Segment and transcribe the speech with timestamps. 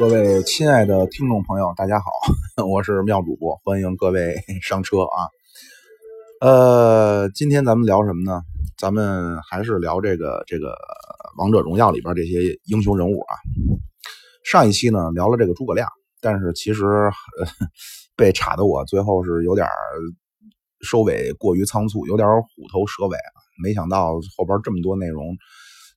[0.00, 2.06] 各位亲爱的听众朋友，大家好，
[2.64, 5.28] 我是妙主播，欢迎各位上车啊。
[6.40, 8.40] 呃，今天咱们聊什么呢？
[8.78, 10.74] 咱们还是聊这个这个
[11.36, 13.36] 王者荣耀里边这些英雄人物啊。
[14.42, 15.86] 上一期呢聊了这个诸葛亮，
[16.22, 17.46] 但是其实呃、
[18.16, 19.68] 被插的我最后是有点
[20.80, 23.36] 收尾过于仓促，有点虎头蛇尾啊。
[23.62, 25.36] 没想到后边这么多内容，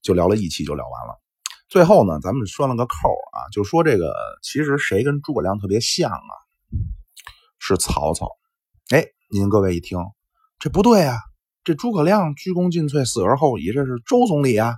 [0.01, 1.17] 就聊了一期就聊完了。
[1.73, 4.13] 最后呢，咱们拴了个扣啊，就说这个
[4.43, 6.33] 其实谁跟诸葛亮特别像啊？
[7.57, 8.29] 是曹操。
[8.89, 9.97] 哎，您各位一听，
[10.59, 11.17] 这不对啊！
[11.63, 14.75] 这诸葛亮鞠躬尽瘁，死而后已，这是周总理啊。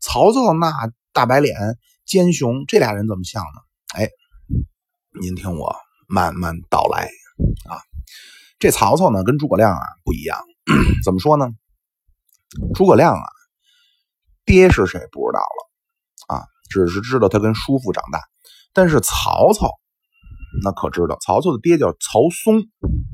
[0.00, 1.58] 曹操那大白脸
[2.06, 3.60] 奸雄，这俩人怎么像呢？
[3.94, 4.08] 哎，
[5.20, 5.76] 您听我
[6.08, 7.02] 慢慢道来
[7.68, 7.76] 啊。
[8.58, 10.38] 这曹操呢，跟诸葛亮啊不一样，
[11.04, 11.50] 怎么说呢？
[12.74, 13.26] 诸葛亮啊，
[14.46, 15.63] 爹是谁不知道了。
[16.28, 18.20] 啊，只是知道他跟叔父长大，
[18.72, 19.70] 但是曹操
[20.62, 22.60] 那可知道，曹操的爹叫曹嵩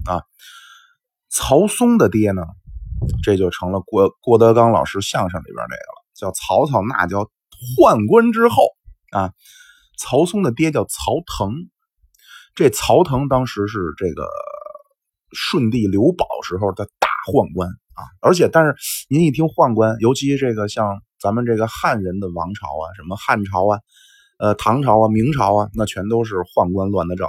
[0.09, 0.23] 啊。
[1.31, 2.43] 曹嵩的爹呢，
[3.23, 7.31] 这就成了郭郭德纲老师相声里边那个了，叫曹操那叫
[7.77, 8.57] 宦官之后
[9.11, 9.33] 啊。
[9.99, 11.53] 曹嵩的爹叫曹腾，
[12.55, 14.29] 这曹腾当时是这个
[15.33, 18.75] 顺帝刘保时候的大宦官啊，而且但是
[19.09, 21.01] 您一听宦官，尤其这个像。
[21.21, 23.81] 咱们这个汉人的王朝啊，什么汉朝啊，
[24.39, 27.29] 呃，唐朝啊，明朝啊，那全都是宦官乱的政。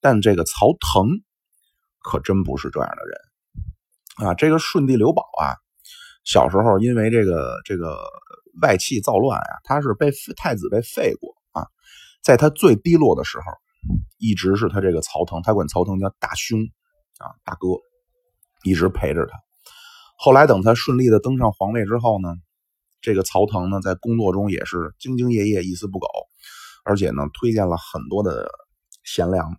[0.00, 1.08] 但这个曹腾
[2.00, 4.34] 可真不是这样的人啊！
[4.34, 5.54] 这个顺帝刘保啊，
[6.24, 7.98] 小时候因为这个这个
[8.60, 11.66] 外戚造乱啊，他是被太子被废过啊。
[12.22, 13.44] 在他最低落的时候，
[14.18, 16.60] 一直是他这个曹腾，他管曹腾叫大兄
[17.18, 17.68] 啊，大哥，
[18.64, 19.32] 一直陪着他。
[20.16, 22.34] 后来等他顺利的登上皇位之后呢？
[23.02, 26.06] 这个曹腾呢，在工作中也是兢兢业业、一丝不苟，
[26.84, 28.48] 而且呢，推荐了很多的
[29.02, 29.56] 贤良。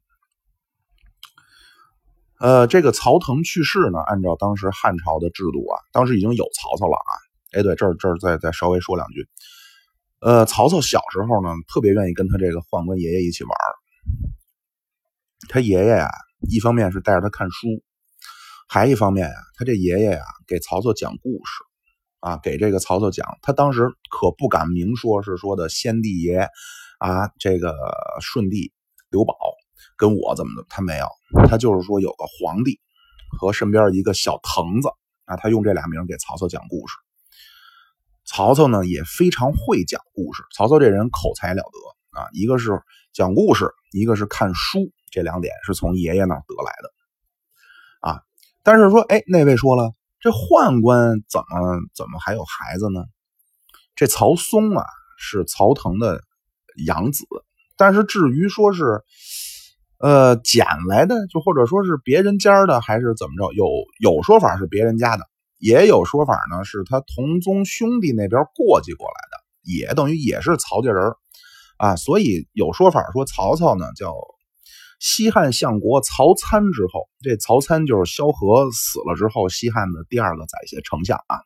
[2.39, 7.11] 呃，这个曹腾去世呢，按照当时汉朝的制度啊，当时已经有曹操了啊。
[7.51, 9.27] 哎，对，这儿这儿再再稍微说两句。
[10.19, 13.51] 呃，曹操小时候呢，特别愿意跟他这个宦官爷爷一起玩
[15.49, 16.09] 他爷爷呀，
[16.49, 17.83] 一方面是带着他看书，
[18.69, 21.72] 还一方面呀，他这爷爷呀，给曹操讲故事。
[22.23, 26.47] 啊，给这个曹操讲，他当时可不敢明说，是说的先帝爷
[26.97, 27.75] 啊，这个
[28.21, 28.71] 顺帝
[29.09, 29.35] 刘保
[29.97, 31.05] 跟我怎么的，他没有，
[31.49, 32.79] 他就是说有个皇帝
[33.37, 34.87] 和身边一个小藤子
[35.25, 36.95] 啊，他用这俩名给曹操讲故事。
[38.23, 42.79] 曹操呢也非常会讲故事，曹操这人口才了得啊，一个是
[43.11, 46.93] 讲故事，一个是看书，这两点是从爷爷那得来的
[47.99, 48.21] 啊。
[48.63, 49.91] 但是说，哎，那位说了。
[50.23, 53.03] 这宦官怎么怎么还有孩子呢？
[53.93, 54.85] 这曹嵩啊
[55.17, 56.21] 是曹腾的
[56.85, 57.25] 养子，
[57.75, 59.01] 但是至于说是
[59.99, 63.51] 呃捡来的，就或者说是别人家的，还是怎么着？
[63.51, 63.67] 有
[63.99, 71.11] 有说法是别人家的，也有说法呢是他同宗兄弟那边过继过来的，也等于也是曹家人
[71.75, 71.97] 啊。
[71.97, 74.15] 所以有说法说曹操呢叫。
[75.03, 81.43] 西汉相国曹参之后，这曹参就是萧何死了之后，西汉的第二个宰相丞相啊。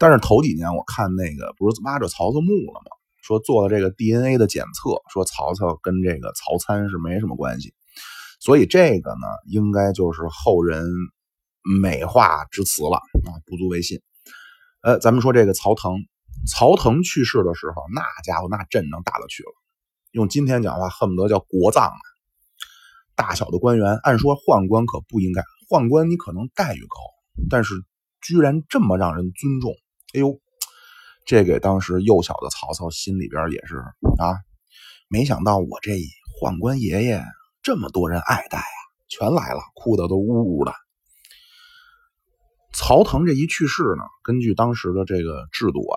[0.00, 2.90] 但是头几年我看那个不是挖着曹操墓了吗？
[3.22, 7.72] 说做了这个 DNA 的检测，说曹操跟这个曹参是没什么关系，
[8.40, 10.90] 所以这个呢，应该就是后人
[11.80, 14.00] 美化之词了啊，不足为信。
[14.82, 15.92] 呃，咱们说这个曹腾，
[16.50, 19.52] 曹腾去世的时候，那家伙那阵仗大了去了。
[20.18, 22.00] 用今天讲话，恨不得叫国葬啊！
[23.14, 26.96] 大小的官员，按说宦官可不应该，宦官你可能待遇高，
[27.48, 27.72] 但是
[28.20, 29.70] 居然这么让人尊重，
[30.14, 30.40] 哎呦，
[31.24, 33.76] 这给当时幼小的曹操心里边也是
[34.18, 34.34] 啊，
[35.08, 35.92] 没想到我这
[36.40, 37.24] 宦官爷爷
[37.62, 38.78] 这么多人爱戴啊，
[39.08, 40.74] 全来了，哭的都呜呜的。
[42.72, 45.96] 曹腾这一去世呢，根据当时的这个制度啊，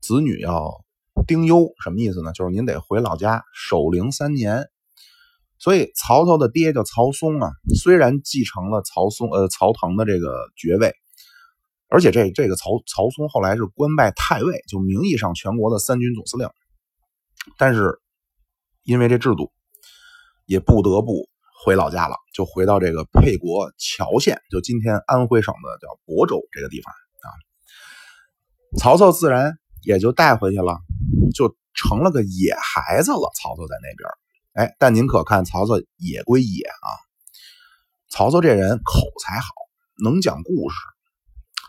[0.00, 0.84] 子女要。
[1.26, 2.32] 丁忧什么意思呢？
[2.32, 4.68] 就是您得回老家守灵三年。
[5.58, 10.92] 所以曹操的爹叫曹嵩啊，虽然继承了曹嵩呃曹腾的这个爵位，
[11.88, 16.46] 而且这这个曹曹嵩后来是官拜太尉，就名义上全国的三军总司令，
[17.56, 17.98] 但是
[18.82, 19.50] 因为这制度，
[20.44, 21.26] 也不得不
[21.64, 27.26] 回老家了，就回到这个沛国谯县，就今天安徽省的叫亳州这个地方啊。
[28.78, 30.78] 曹操自然也就带回去了。
[31.34, 33.30] 就成了个野孩子了。
[33.36, 34.10] 曹操在那边，
[34.54, 36.88] 哎，但您可看，曹操野归野啊。
[38.10, 39.46] 曹操这人口才好，
[40.02, 40.76] 能讲故事，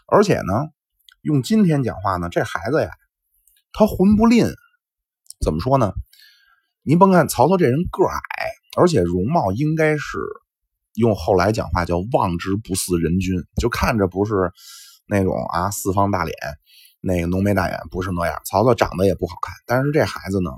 [0.07, 0.53] 而且呢，
[1.21, 2.89] 用今天讲话呢，这孩子呀，
[3.73, 4.45] 他混不吝。
[5.43, 5.93] 怎么说呢？
[6.83, 10.17] 您甭看曹操这人个矮，而且容貌应该是
[10.93, 14.51] 用后来讲话叫望之不似人君，就看着不是
[15.05, 16.35] 那种啊四方大脸，
[17.07, 18.41] 那个浓眉大眼，不是那样。
[18.43, 20.51] 曹操长得也不好看，但是这孩子呢，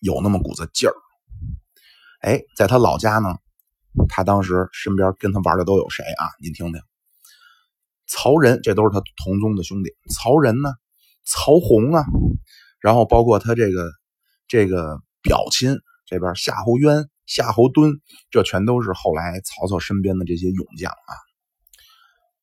[0.00, 0.94] 有那么股子劲儿。
[2.20, 3.34] 哎，在他老家呢，
[4.08, 6.24] 他当时身边跟他玩的都有谁啊？
[6.40, 6.80] 您听听，
[8.06, 9.90] 曹仁，这都是他同宗的兄弟。
[10.14, 10.70] 曹仁呢，
[11.24, 12.04] 曹洪啊，
[12.80, 13.90] 然后包括他这个
[14.46, 15.76] 这个表亲
[16.06, 17.98] 这边夏侯渊、夏侯惇，
[18.30, 21.12] 这全都是后来曹操身边的这些勇将啊。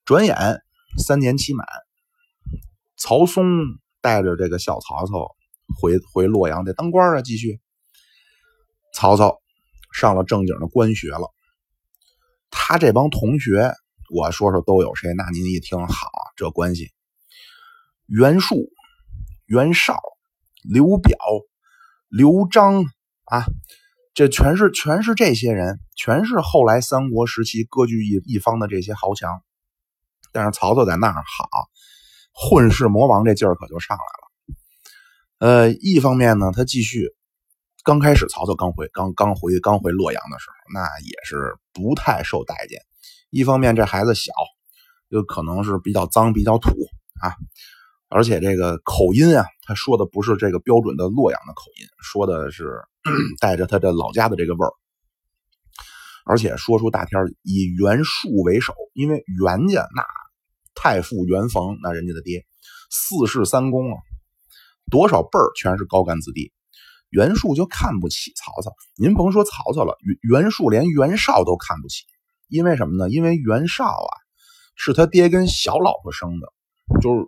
[0.04, 0.62] 转眼
[0.98, 1.66] 三年期满，
[2.98, 3.44] 曹嵩
[4.02, 5.36] 带着这个小曹操
[5.80, 7.60] 回回洛阳得当官啊，继续。
[8.94, 9.42] 曹操。
[9.94, 11.32] 上了正经的官学了，
[12.50, 13.72] 他这帮同学，
[14.14, 15.14] 我说说都有谁？
[15.14, 16.92] 那您一听，好，这关系，
[18.06, 18.58] 袁术、
[19.46, 19.98] 袁绍、
[20.64, 21.18] 刘表、
[22.10, 22.84] 刘璋
[23.24, 23.46] 啊，
[24.14, 29.42] 这全是全是这些人，全是后来三国时期割据一一方的这些豪强。
[30.34, 31.48] 但是曹操在那儿好，
[32.36, 34.26] 混世魔王这劲儿可就上来了。
[35.40, 37.10] 呃，一方面呢，他继续。
[37.84, 42.82] 刚开始，曹操刚回刚刚回刚回洛阳的时候，那也是不太受待见。
[43.30, 44.32] 一方面，这孩子小，
[45.08, 46.72] 就可能是比较脏、比较土
[47.22, 47.36] 啊，
[48.10, 52.82] 而且这个口音啊，他说的不是这个标准的洛阳的口音，说的是
[53.40, 54.74] 带着他的老家的这个味儿。
[56.26, 60.02] 而且说出大天以袁术为首，因为袁家那
[60.76, 62.46] 太傅袁逢那人家的爹，
[62.92, 63.98] 四世三公啊，
[64.92, 66.52] 多少辈儿全是高干子弟。
[67.10, 72.04] 袁术就看不起曹操，您甭说曹操了，袁袁术连袁绍都看不起，
[72.50, 73.10] 因为什么呢？
[73.10, 74.12] 因为袁绍啊，
[74.76, 76.52] 是他爹跟小老婆生的，
[77.02, 77.26] 就是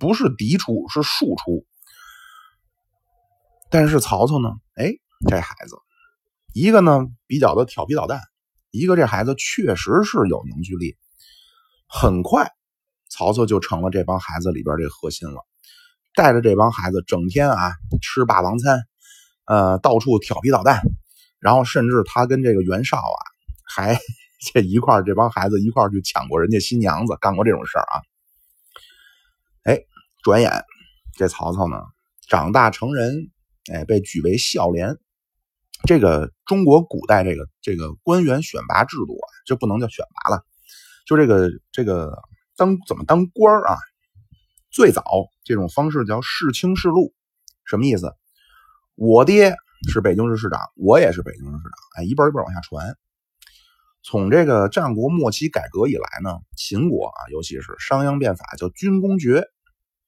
[0.00, 1.64] 不是嫡出，是庶出。
[3.70, 4.90] 但是曹操呢，哎，
[5.28, 5.76] 这孩子，
[6.52, 8.20] 一个呢比较的调皮捣蛋，
[8.70, 10.96] 一个这孩子确实是有凝聚力，
[11.86, 12.50] 很快，
[13.14, 15.46] 曹操就成了这帮孩子里边这核心了，
[16.16, 17.72] 带着这帮孩子整天啊
[18.02, 18.82] 吃霸王餐。
[19.46, 20.80] 呃，到处调皮捣蛋，
[21.38, 23.20] 然后甚至他跟这个袁绍啊，
[23.62, 24.00] 还
[24.54, 28.00] 这一块这帮孩子一块去抢过人家新娘子，干过这种事儿啊。
[29.64, 29.80] 哎，
[30.22, 30.50] 转眼
[31.14, 31.76] 这曹操呢，
[32.26, 33.30] 长大成人，
[33.70, 34.96] 哎，被举为孝廉。
[35.86, 40.42] 这个中国古代这个这个官员选拔制度啊，就不能叫选拔了，
[41.06, 42.18] 就这个这个
[42.56, 43.76] 当怎么当官啊？
[44.70, 45.04] 最早
[45.44, 47.14] 这种方式叫世卿世禄，
[47.64, 48.12] 什么意思？
[48.96, 49.54] 我爹
[49.88, 51.72] 是北京市市长，我也是北京市市长。
[51.96, 52.96] 哎，一辈一辈往下传。
[54.02, 59.46] 从这个战国末期改革以来呢，秦国啊，尤其是商鞅变法，叫军功爵，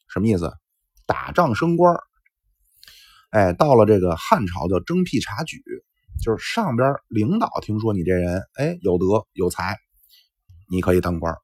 [0.09, 0.53] 什么意思？
[1.07, 1.97] 打仗升官。
[3.31, 5.63] 哎，到了这个汉朝叫征辟察举，
[6.23, 9.79] 就是上边领导听说你这人哎有德有才，
[10.69, 11.35] 你可以当官。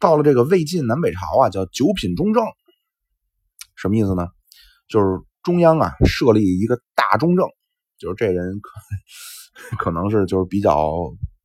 [0.00, 2.44] 到了这个魏晋南北朝啊，叫九品中正，
[3.76, 4.28] 什么意思呢？
[4.88, 5.06] 就是。
[5.44, 7.46] 中央啊，设立一个大中正，
[7.96, 10.92] 就是这人可可能是就是比较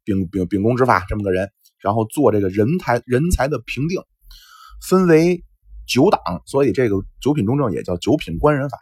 [0.03, 1.49] 秉秉秉公执法这么个人，
[1.79, 4.01] 然后做这个人才人才的评定，
[4.85, 5.41] 分为
[5.87, 8.77] 九档，所以这个九品中正也叫九品官人法，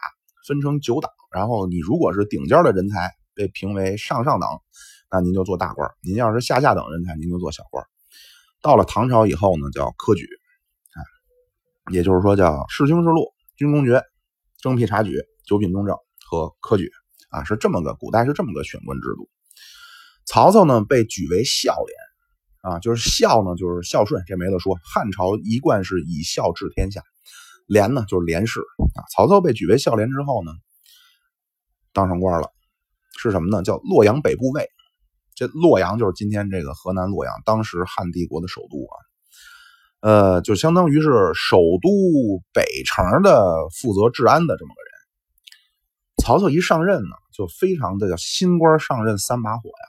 [0.48, 1.12] 分成九档。
[1.30, 4.48] 然后你如果是顶尖的人才，被评为上上等，
[5.08, 7.84] 那您就做大官；您要是下下等人才，您就做小官。
[8.62, 10.24] 到了唐朝以后呢，叫科举，
[10.94, 10.98] 啊，
[11.92, 14.02] 也就是说叫世卿世禄、军功爵。
[14.58, 16.88] 征辟察举、九品中正和科举
[17.30, 19.28] 啊，是这么个古代是这么个选官制度。
[20.24, 21.98] 曹操呢被举为孝廉
[22.74, 24.78] 啊，就是孝呢就是孝顺，这没得说。
[24.84, 27.02] 汉朝一贯是以孝治天下，
[27.66, 28.60] 廉呢就是廉士
[28.94, 29.02] 啊。
[29.10, 30.52] 曹操被举为孝廉之后呢，
[31.92, 32.52] 当上官了，
[33.18, 33.64] 是什么呢？
[33.64, 34.70] 叫洛阳北部尉。
[35.34, 38.94] 这洛阳就是今天这个河南洛阳，当时汉帝国的首都啊。
[40.00, 44.92] 呃，就相当于是首都北城的负责治安的这么个人。
[46.24, 49.86] 曹操一上任呢，就非常的叫新官上任三把火呀，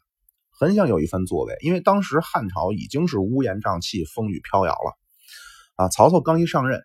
[0.52, 1.56] 很想有一番作为。
[1.62, 4.98] 因为当时汉朝已经是乌烟瘴气、风雨飘摇了
[5.76, 5.90] 啊。
[5.90, 6.82] 曹操刚一上任，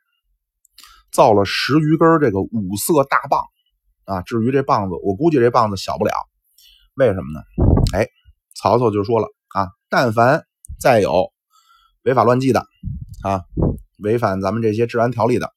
[1.13, 3.43] 造了十余根这个五色大棒
[4.05, 4.23] 啊。
[4.23, 6.13] 至于这棒子，我估计这棒子小不了。
[6.95, 7.41] 为什么呢？
[7.93, 8.09] 哎，
[8.61, 10.45] 曹操就说了啊，但凡
[10.81, 11.33] 再有
[12.03, 12.67] 违法乱纪的。
[13.23, 13.43] 啊，
[13.99, 15.53] 违反咱们这些治安条例的，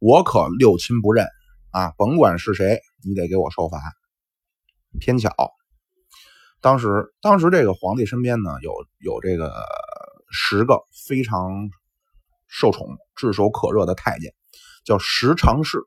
[0.00, 1.28] 我可六亲不认
[1.70, 1.92] 啊！
[1.96, 3.80] 甭管是谁，你得给我受罚。
[4.98, 5.32] 偏巧，
[6.60, 9.54] 当时当时这个皇帝身边呢，有有这个
[10.28, 11.70] 十个非常
[12.48, 14.34] 受宠、炙手可热的太监，
[14.84, 15.78] 叫十常侍。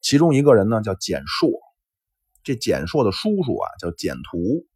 [0.00, 1.50] 其中一个人呢叫简硕
[2.42, 4.66] 这蹇硕的叔叔啊叫蹇图，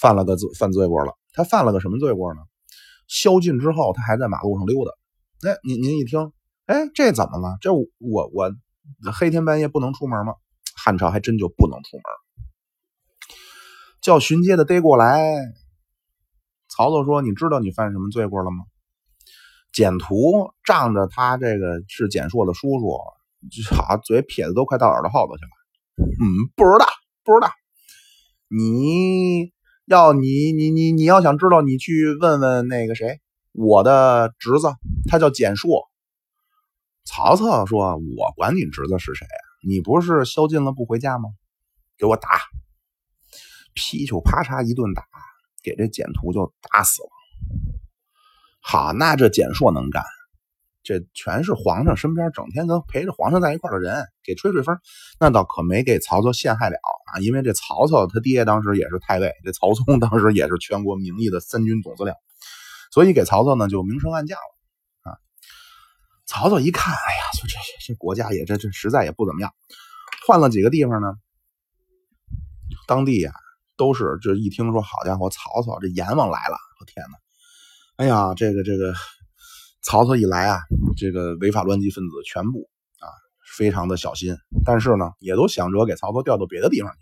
[0.00, 1.12] 犯了个罪犯罪过了。
[1.32, 2.40] 他犯了个什么罪过呢？
[3.08, 4.92] 宵禁之后，他还在马路上溜达。
[5.48, 6.32] 哎，您您一听，
[6.66, 7.58] 哎，这怎么了？
[7.60, 8.52] 这我我
[9.12, 10.34] 黑天半夜不能出门吗？
[10.76, 12.04] 汉朝还真就不能出门，
[14.00, 15.18] 叫巡街的逮过来。
[16.68, 18.64] 曹操说：“你知道你犯什么罪过了吗？”
[19.72, 22.98] 简图仗着他这个是简硕的叔叔，
[23.74, 25.50] 好嘴撇子都快到耳朵后头去了。
[26.20, 26.86] 嗯，不知道，
[27.24, 27.50] 不知道。
[28.48, 29.52] 你
[29.86, 33.20] 要你你你你要想知道，你去问问那个谁，
[33.52, 34.68] 我的侄子，
[35.08, 35.88] 他叫简硕。
[37.04, 39.24] 曹操说：“我管你侄子是谁？
[39.64, 41.28] 你不是宵禁了不回家吗？
[41.96, 42.28] 给我打！”
[43.74, 45.04] 劈球啪嚓一顿打，
[45.62, 47.08] 给这简图就打死了。
[48.60, 50.02] 好，那这简硕能干，
[50.86, 54.78] 这全是皇上身边整天跟陪着皇上在一块的人，给吹吹风，
[55.18, 56.76] 那倒可没给曹操陷害了
[57.12, 57.18] 啊。
[57.18, 62.14] 因为这曹操他爹当时也是太尉，这曹冲 当时也是全国名义的三军总司令，
[62.92, 65.18] 所以给曹操呢就明升暗降了啊。
[66.24, 69.52] 曹操一看，哎呀，说这这国家也这这实在也不怎么样，
[70.28, 71.14] 换了几个地方呢，
[72.86, 73.32] 当地呀
[73.76, 77.18] 都是这一听说，好家伙，曹操这阎王来了，我天哪！
[77.96, 78.94] 哎呀，这个这个，
[79.88, 80.58] 曹操一来啊，
[80.96, 83.06] 这个违法乱纪分子全部啊，
[83.56, 86.98] 非常的小心，但是呢，也都想着给曹操调到别的地方去。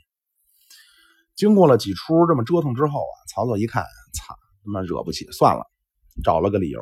[1.34, 5.64] 经过了几出这么折腾之后啊，曹操一看，操，他妈惹不起，算了，
[6.22, 6.78] 找了个理由，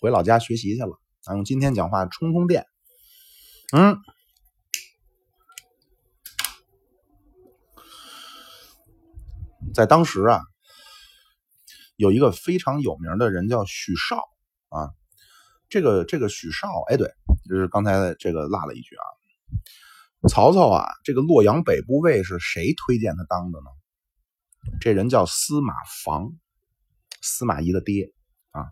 [0.00, 0.98] 回老家学习去了。
[1.20, 2.64] 咱用今天讲话充充电。
[3.76, 3.98] 嗯，
[9.74, 10.40] 在当时啊。
[11.96, 14.22] 有一个非常有名的人叫许绍
[14.68, 14.90] 啊，
[15.68, 17.08] 这个这个许绍，哎，对，
[17.48, 19.04] 就是刚才这个落了一句啊。
[20.28, 23.66] 曹操啊，这个洛阳北部尉是谁推荐他当的呢？
[24.80, 25.72] 这人叫司马
[26.04, 26.32] 防，
[27.22, 28.12] 司马懿的爹
[28.50, 28.66] 啊。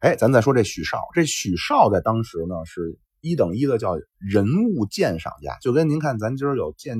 [0.00, 6.98] 哎，咱再说这许绍，这许绍在当时呢是一等一的叫人物鉴赏家，就跟您看咱今儿有鉴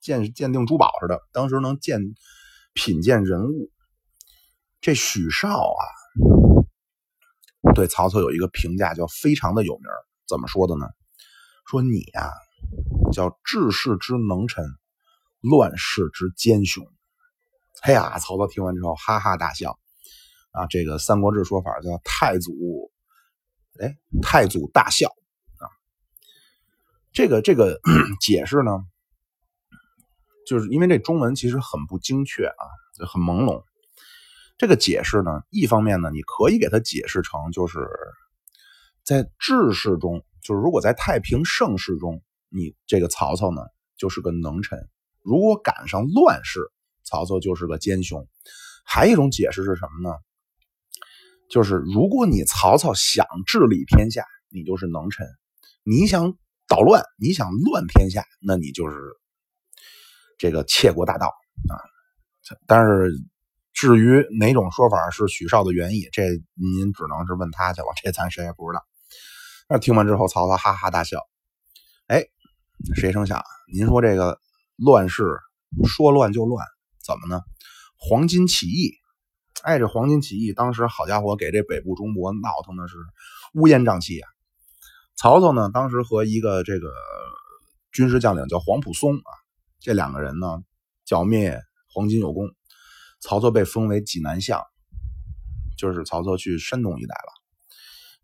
[0.00, 2.00] 鉴鉴定珠宝似的，当时能鉴
[2.72, 3.70] 品鉴人物。
[4.80, 5.82] 这许绍啊，
[7.74, 9.84] 对曹操有一个评价，叫非常的有名。
[10.26, 10.86] 怎么说的呢？
[11.66, 12.32] 说你呀，
[13.12, 14.64] 叫治世之能臣，
[15.40, 16.86] 乱世之奸雄。
[17.82, 19.78] 哎呀，曹操听完之后哈哈大笑。
[20.50, 22.90] 啊，这个《三国志》说法叫太祖，
[23.80, 25.08] 哎，太祖大笑
[25.58, 25.68] 啊。
[27.12, 27.78] 这个这个
[28.18, 28.84] 解释呢，
[30.46, 32.64] 就是因为这中文其实很不精确啊，
[33.06, 33.62] 很朦胧。
[34.58, 37.78] 这个解释呢，一方面呢，你可以给它解释成，就是
[39.04, 43.62] 在治世中，就是如果在太平盛世中，你这个曹操呢
[43.96, 44.76] 就是个能臣；
[45.22, 46.58] 如果赶上乱世，
[47.04, 48.26] 曹操就是个奸雄。
[48.84, 50.16] 还有一种解释是什么呢？
[51.48, 55.24] 就是如果你曹操想治理天下，你就是能臣；
[55.84, 56.34] 你想
[56.66, 58.96] 捣乱，你想乱天下，那你就是
[60.36, 61.78] 这个窃国大盗啊。
[62.66, 63.12] 但是。
[63.78, 68.84] 至于哪种说法是许绍的原意，这您只能是问他去了，这咱谁也不知道。
[69.68, 71.20] 那听完之后，曹操哈哈大笑。
[72.08, 72.24] 哎，
[72.96, 73.40] 谁成想，
[73.72, 74.40] 您说这个
[74.74, 75.38] 乱世
[75.86, 76.66] 说乱就乱，
[77.06, 77.40] 怎么呢？
[77.96, 78.90] 黄巾起义，
[79.62, 82.96] 哎，这黄巾起义当时好家伙，给这北部中国闹腾的是
[83.54, 84.28] 乌烟瘴气啊。
[85.14, 86.88] 曹操呢，当时和一个这个
[87.92, 89.30] 军事将领叫黄埔松啊，
[89.78, 90.64] 这两个人呢
[91.04, 91.60] 剿灭
[91.94, 92.50] 黄巾有功。
[93.20, 94.62] 曹操被封为济南相，
[95.76, 97.32] 就是曹操去山东一带了。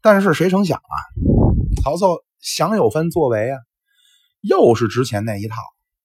[0.01, 0.97] 但是谁成想啊，
[1.83, 3.59] 曹操享有番作为啊，
[4.41, 5.57] 又是之前那一套。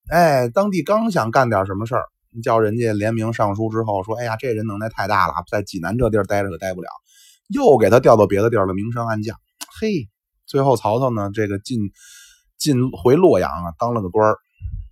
[0.08, 2.04] 哎，当地刚想干点什么事儿，
[2.42, 6.88] 叫人家联名上书之后说：“哎呀，这人能耐太大了，在济南这地儿待着可待不了。”
[7.48, 9.36] 又给他调到别的地儿了，明升暗降。
[9.80, 10.08] 嘿，
[10.46, 11.78] 最后曹操呢，这个进
[12.58, 14.38] 进回洛阳啊，当了个官儿，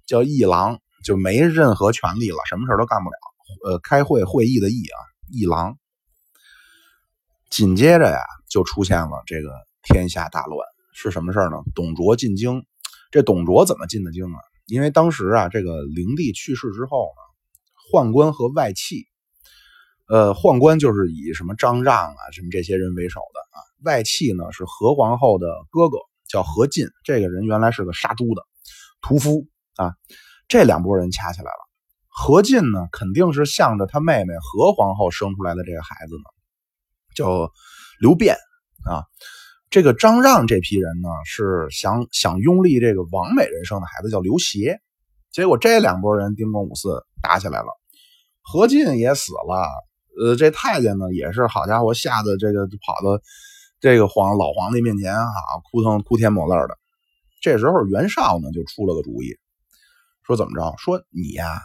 [0.06, 3.16] 叫议郎，就没任何权利了，什么事都干不了。
[3.64, 4.98] 呃，开会会议的议啊，
[5.32, 5.78] 议郎。
[7.50, 9.50] 紧接着呀，就出现了这个
[9.82, 11.56] 天下大乱，是什么事儿呢？
[11.74, 12.64] 董卓进京。
[13.10, 14.38] 这董卓怎么进的京啊？
[14.66, 17.22] 因为当时啊，这个灵帝去世之后呢，
[17.90, 19.06] 宦官和外戚，
[20.08, 25.96] 呃，宦官就是以什么张让啊，什么这些人为首的啊，外戚呢是何皇后的哥哥，
[26.28, 28.42] 叫何进，这个人原来是个杀猪的
[29.00, 29.94] 屠夫啊，
[30.48, 31.67] 这两拨人掐起来了。
[32.20, 36.24] 何进呢，肯定是向着他妹妹何皇后生出来的这个孩子呢，
[37.14, 37.52] 叫
[38.00, 38.34] 刘辩
[38.84, 39.06] 啊。
[39.70, 44.80] 这个张让这批人呢，是想想拥立这个王美人生的孩子，叫刘协
[45.30, 47.68] 结果这两拨人丁光五四打起来了，
[48.42, 49.68] 何进也死了，
[50.20, 53.22] 呃，这太监呢也是好家伙，吓得这个跑到
[53.78, 55.28] 这个皇老皇帝面前啊，
[55.70, 56.76] 哭疼哭天抹泪的。
[57.40, 59.36] 这时候袁绍呢就出了个主意，
[60.26, 60.74] 说怎么着？
[60.78, 61.60] 说你呀，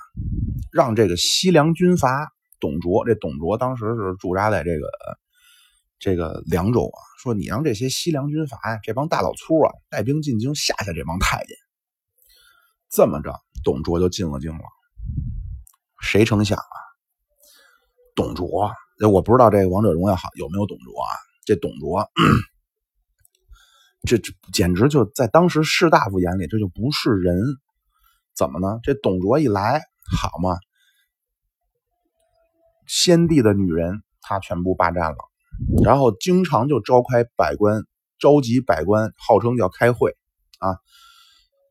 [0.73, 4.89] 让这个西凉军阀董卓，这董卓当时是驻扎在这个
[5.99, 11.55] 这个凉州啊，说你让这些西凉军阀呀，这帮大老粗啊，带兵进京吓吓这帮太监。
[12.89, 14.63] 这么着，董卓就进了京了。
[16.01, 16.75] 谁成想啊，
[18.15, 18.71] 董卓，
[19.11, 21.13] 我不知道这个王者荣耀好有没有董卓啊？
[21.45, 22.09] 这董卓，
[24.07, 27.37] 这这简直就在当时士大夫眼里，这就不是人。
[28.35, 28.79] 怎么呢？
[28.81, 30.57] 这董卓一来，好嘛，
[32.87, 35.17] 先帝的女人他全部霸占了，
[35.83, 37.83] 然后经常就召开百官，
[38.19, 40.15] 召集百官，号称叫开会
[40.59, 40.77] 啊。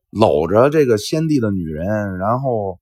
[0.09, 2.79] 搂着这个先帝的女人，然后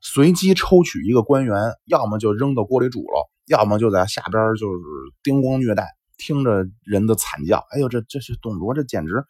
[0.00, 1.56] 随机抽取一个官员，
[1.86, 4.78] 要么就扔到锅里煮了，要么就在下边就是
[5.24, 7.66] 叮咣虐待，听着人的惨叫。
[7.72, 9.24] 哎呦，这这是董卓，这简直，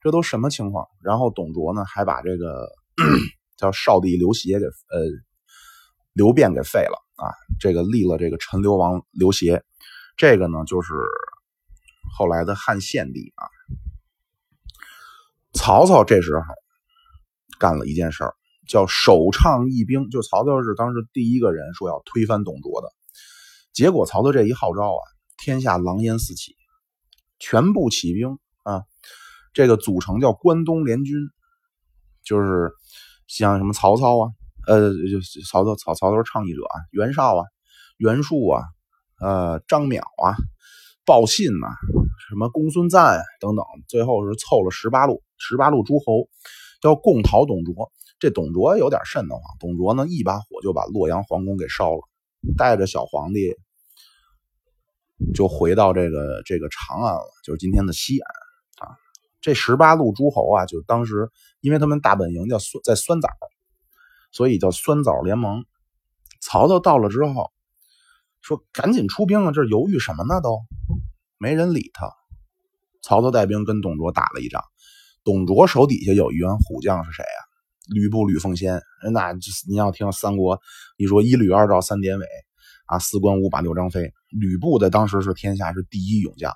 [0.00, 0.86] 这都什么情况？
[1.02, 2.70] 然后董卓呢，还把这个
[3.56, 5.00] 叫少帝刘协给呃
[6.12, 9.64] 刘辩给废了啊，这个立了这个陈留王刘协，
[10.16, 10.92] 这个呢就是
[12.16, 13.46] 后来的汉献帝啊。
[15.52, 16.42] 曹操这时候
[17.58, 18.34] 干了一件事儿，
[18.68, 20.10] 叫首倡议兵。
[20.10, 22.92] 就曹操是当时第一个人说要推翻董卓的，
[23.72, 25.02] 结果曹操这一号召啊，
[25.38, 26.56] 天下狼烟四起，
[27.38, 28.82] 全部起兵啊！
[29.52, 31.16] 这个组成叫关东联军，
[32.24, 32.72] 就是
[33.26, 34.30] 像什么曹操啊，
[34.66, 37.44] 呃，就曹操曹曹操倡议者啊，袁绍啊，
[37.98, 38.64] 袁术啊，
[39.20, 40.36] 呃，张邈啊。
[41.06, 41.68] 报信呐，
[42.30, 46.30] 什么公孙瓒啊等等，最后是凑了十八路，十八路诸侯
[46.80, 47.92] 要共讨董卓。
[48.18, 52.00] 这董卓有点瘆得慌，董卓呢一把火就把洛阳皇宫给烧了，
[52.56, 53.54] 带着小皇帝
[55.34, 58.96] 就回到这个这个长安了，就是今天的西安啊。
[59.42, 61.28] 这十八路诸侯啊，就当时
[61.64, 63.28] 因为他们大本营叫酸在酸枣，
[64.30, 65.64] 所以叫酸枣联盟。
[66.42, 67.50] 曹操到了之后。
[68.46, 69.52] 说赶紧出兵啊！
[69.52, 70.38] 这犹豫什么呢？
[70.42, 70.60] 都
[71.38, 72.12] 没人理他。
[73.02, 74.62] 曹操带兵跟董卓打了一仗。
[75.24, 77.40] 董卓手底下有一员虎将是谁啊？
[77.88, 78.82] 吕布吕奉先。
[79.14, 79.32] 那
[79.66, 80.60] 你要听三国，
[80.98, 82.26] 你说一吕二赵三典韦
[82.84, 84.12] 啊，四关五把六张飞。
[84.28, 86.52] 吕布在当时是天下是第一勇将。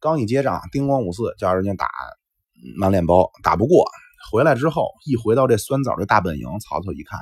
[0.00, 1.86] 刚一接仗，叮咣五四叫人家打，
[2.76, 3.88] 满脸包，打不过。
[4.30, 7.18] 回来之后，一回到这酸枣这大本营，曹操一看，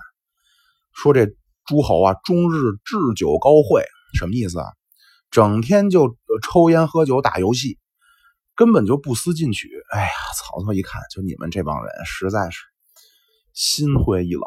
[0.92, 1.34] 说这。
[1.66, 3.84] 诸侯啊，终日置酒高会，
[4.18, 4.66] 什么意思啊？
[5.30, 7.78] 整天就抽烟喝酒打游戏，
[8.56, 9.68] 根本就不思进取。
[9.92, 12.64] 哎呀，曹操一看，就你们这帮人，实在是
[13.52, 14.42] 心灰意冷。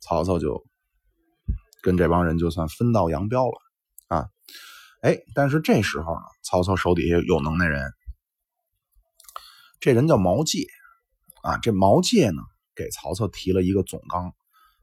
[0.00, 0.64] 曹操就
[1.82, 3.58] 跟这帮人就算分道扬镳了
[4.06, 4.28] 啊！
[5.00, 7.92] 哎，但是这时候呢，曹操手底下有能耐人，
[9.80, 10.64] 这人叫毛玠
[11.42, 11.58] 啊。
[11.58, 12.42] 这毛玠呢，
[12.74, 14.32] 给曹操提了一个总纲，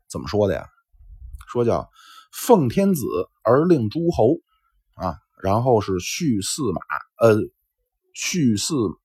[0.10, 0.68] 怎么说的呀？
[1.50, 1.90] 说叫
[2.34, 3.06] 奉天子
[3.42, 4.36] 而令诸侯
[4.96, 6.82] 啊，然后是续驷马，
[7.20, 7.38] 呃，
[8.14, 9.00] 续驷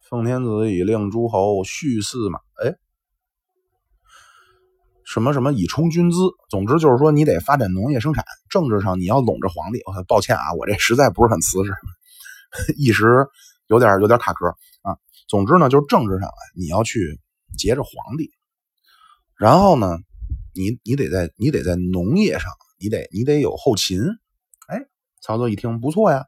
[0.00, 2.74] 奉天子以令诸侯续驷马，哎，
[5.04, 6.16] 什么什么以充军资，
[6.48, 9.80] 总之就是说你得发展农业生产，政治上你要拢着皇帝。
[10.08, 11.72] 抱歉啊，我这实在不是很瓷实，
[12.76, 13.28] 一时
[13.68, 14.48] 有点有点卡壳
[14.82, 14.98] 啊。
[15.30, 17.20] 总之呢，就是政治上啊，你要去
[17.56, 18.32] 结着皇帝，
[19.38, 19.96] 然后呢。
[20.52, 24.00] 你你得在你得在农业上，你得你得有后勤。
[24.66, 24.80] 哎，
[25.22, 26.26] 曹操一听不错呀，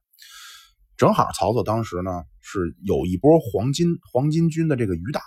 [0.97, 5.21] 正好曹操当时呢是有一波黄巾黄巾军的这个余党，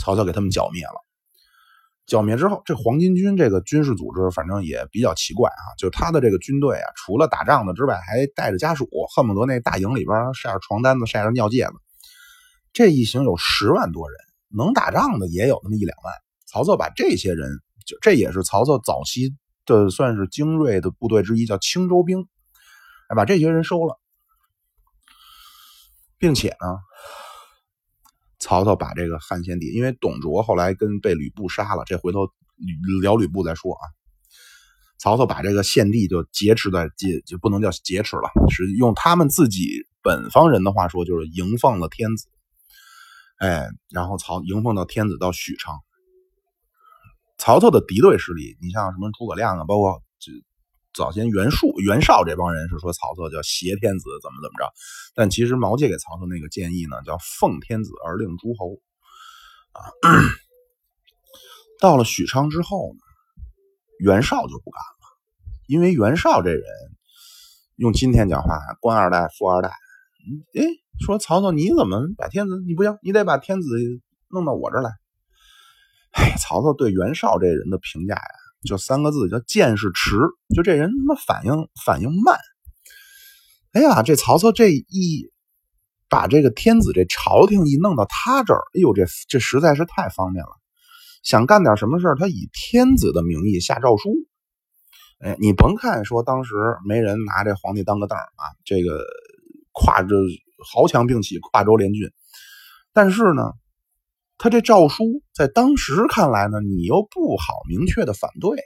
[0.00, 1.04] 曹操给他们剿灭了。
[2.06, 11.74] 剿灭之后，这黄巾军这个军事组织反正也比较奇怪啊，就他的这个军队啊，除了打仗的之外，还带着家属，恨不得那大营里边晒着床单子，晒着尿介子。
[12.72, 16.14] 这一行有十万多人，能打仗的也有那么一两万。
[16.46, 17.62] 曹操把这些人。
[17.86, 22.26] 就这也是曹操早期的算是精锐的部队之一，叫青州兵，
[23.08, 23.98] 哎，把这些人收了，
[26.18, 26.76] 并且呢，
[28.38, 32.28] 曹操把这个汉献帝，因为董卓后来跟被吕布杀了，这回头
[33.00, 33.80] 聊吕布再说啊。
[34.98, 42.26] 曹操把这个献帝就劫持在劫，就不能叫劫持了，是用他们自己本方人的话说，就是迎奉了天子，
[43.38, 45.78] 哎，然后曹迎奉到天子到许昌。
[47.38, 50.32] 曹操的敌对势力，你像什么诸葛亮啊，包括这
[50.92, 54.72] 早先袁术、袁绍这帮人是说曹操叫挟天子怎么怎么着，
[55.14, 58.80] 但其实毛玠给曹操那个建议呢，叫奉天子而令诸侯
[59.70, 60.10] 啊。
[61.80, 63.00] 到了许昌之后呢，
[64.00, 65.06] 袁绍就不干了，
[65.68, 66.64] 因为袁绍这人
[67.76, 69.68] 用今天讲话，官二代、富二代。
[70.54, 70.62] 哎，
[71.04, 72.60] 说曹操你怎么把天子？
[72.66, 73.68] 你不行，你得把天子
[74.28, 74.90] 弄到我这儿来。
[76.12, 78.22] 哎，曹操对袁绍这人的评价呀，
[78.66, 80.16] 就三个字，叫见识迟。
[80.54, 82.36] 就这人他妈反应反应慢。
[83.72, 85.30] 哎呀，这曹操这一
[86.08, 90.50] 把这个天子这朝廷一弄到他这儿，哎呦，这这实在是太方便了。
[91.22, 94.10] 想干点什么事他以天子的名义下诏书。
[95.20, 96.54] 哎，你甭看说当时
[96.86, 99.04] 没人拿这皇帝当个凳啊，这个
[99.72, 100.16] 挎着
[100.64, 102.10] 豪强并起，跨州联军。
[102.92, 103.52] 但是呢，
[104.38, 108.58] 他这诏书在当时看来呢，你又不好明确的反对。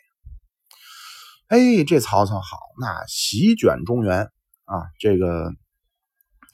[1.49, 4.31] 哎，这曹操好，那席卷中原
[4.65, 5.53] 啊，这个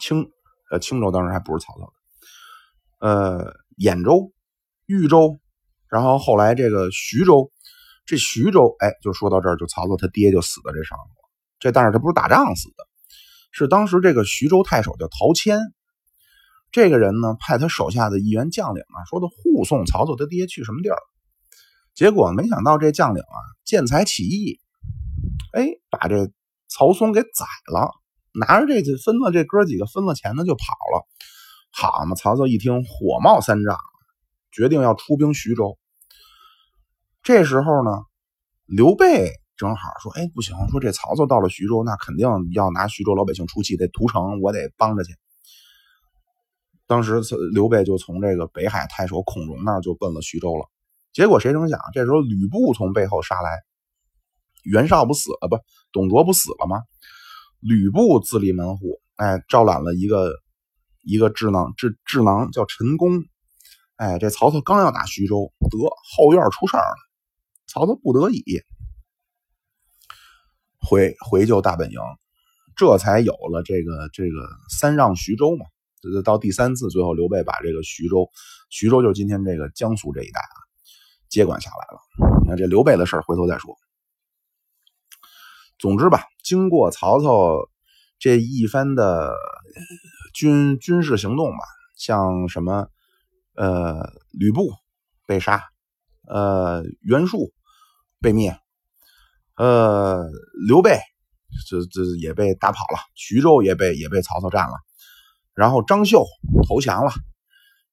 [0.00, 0.28] 青
[0.72, 1.92] 呃青州当时还不是曹操
[3.00, 4.32] 的，呃兖州、
[4.86, 5.38] 豫州。
[5.88, 7.52] 然后后来这个徐州，
[8.04, 11.30] 这徐州，哎，就说到这儿，就曹操他爹就死在这上头了。
[11.60, 12.87] 这但是他不是打仗死的，
[13.50, 15.58] 是当时这个徐州太守叫陶谦，
[16.70, 20.98] 这个人呢派他手下的一员将领啊，说的护送曹操他爹去什么地儿。
[21.94, 24.60] 结果没想到这将领啊见财起意，
[25.52, 26.30] 哎，把这
[26.68, 27.90] 曹嵩给宰了，
[28.32, 31.06] 拿着这分了这哥几个分了钱呢就跑了。
[31.70, 33.78] 好嘛，曹操一听火冒三丈。
[34.50, 35.78] 决定要出兵徐州。
[37.22, 37.90] 这时候呢，
[38.64, 45.14] 刘备正好说：“哎，不行，说这曹操到了徐州，那肯定要拿徐州老百姓出气，得屠城，我得帮着去。”
[46.86, 47.20] 当时
[47.52, 50.64] 刘备就从这个北海太守孔融那儿就奔了徐州了。
[51.12, 53.50] 结果谁成想，这时候吕布从背后杀来，
[54.62, 55.58] 袁绍不死了不？
[55.92, 56.82] 董卓不死了吗？
[57.60, 60.32] 吕布自立门户，哎，招揽了一个
[61.02, 63.24] 一个智囊智智囊叫陈宫。
[63.96, 65.76] 哎，这曹操刚要打徐州，得
[66.14, 66.96] 后院出事儿了。
[67.66, 68.62] 曹操不得已
[70.80, 71.98] 回回救大本营，
[72.76, 75.66] 这才有了这个这个三让徐州嘛。
[76.00, 78.30] 这到第三次，最后刘备把这个徐州，
[78.70, 80.56] 徐州就是今天这个江苏这一带啊，
[81.28, 82.00] 接管下来了。
[82.46, 83.76] 那这刘备的事儿回头再说。
[85.78, 87.68] 总之吧，经过曹操
[88.18, 89.34] 这一番的
[90.32, 91.58] 军军事行动吧，
[91.96, 92.88] 像什么。
[93.60, 94.70] 呃，吕布
[95.26, 95.64] 被杀，
[96.28, 97.52] 呃，袁术
[98.20, 98.56] 被灭，
[99.58, 100.24] 呃，
[100.66, 100.98] 刘备
[101.68, 104.74] 这这也被打跑了，徐州也被也被曹操占了，
[105.54, 106.24] 然后张绣
[106.66, 107.10] 投降了，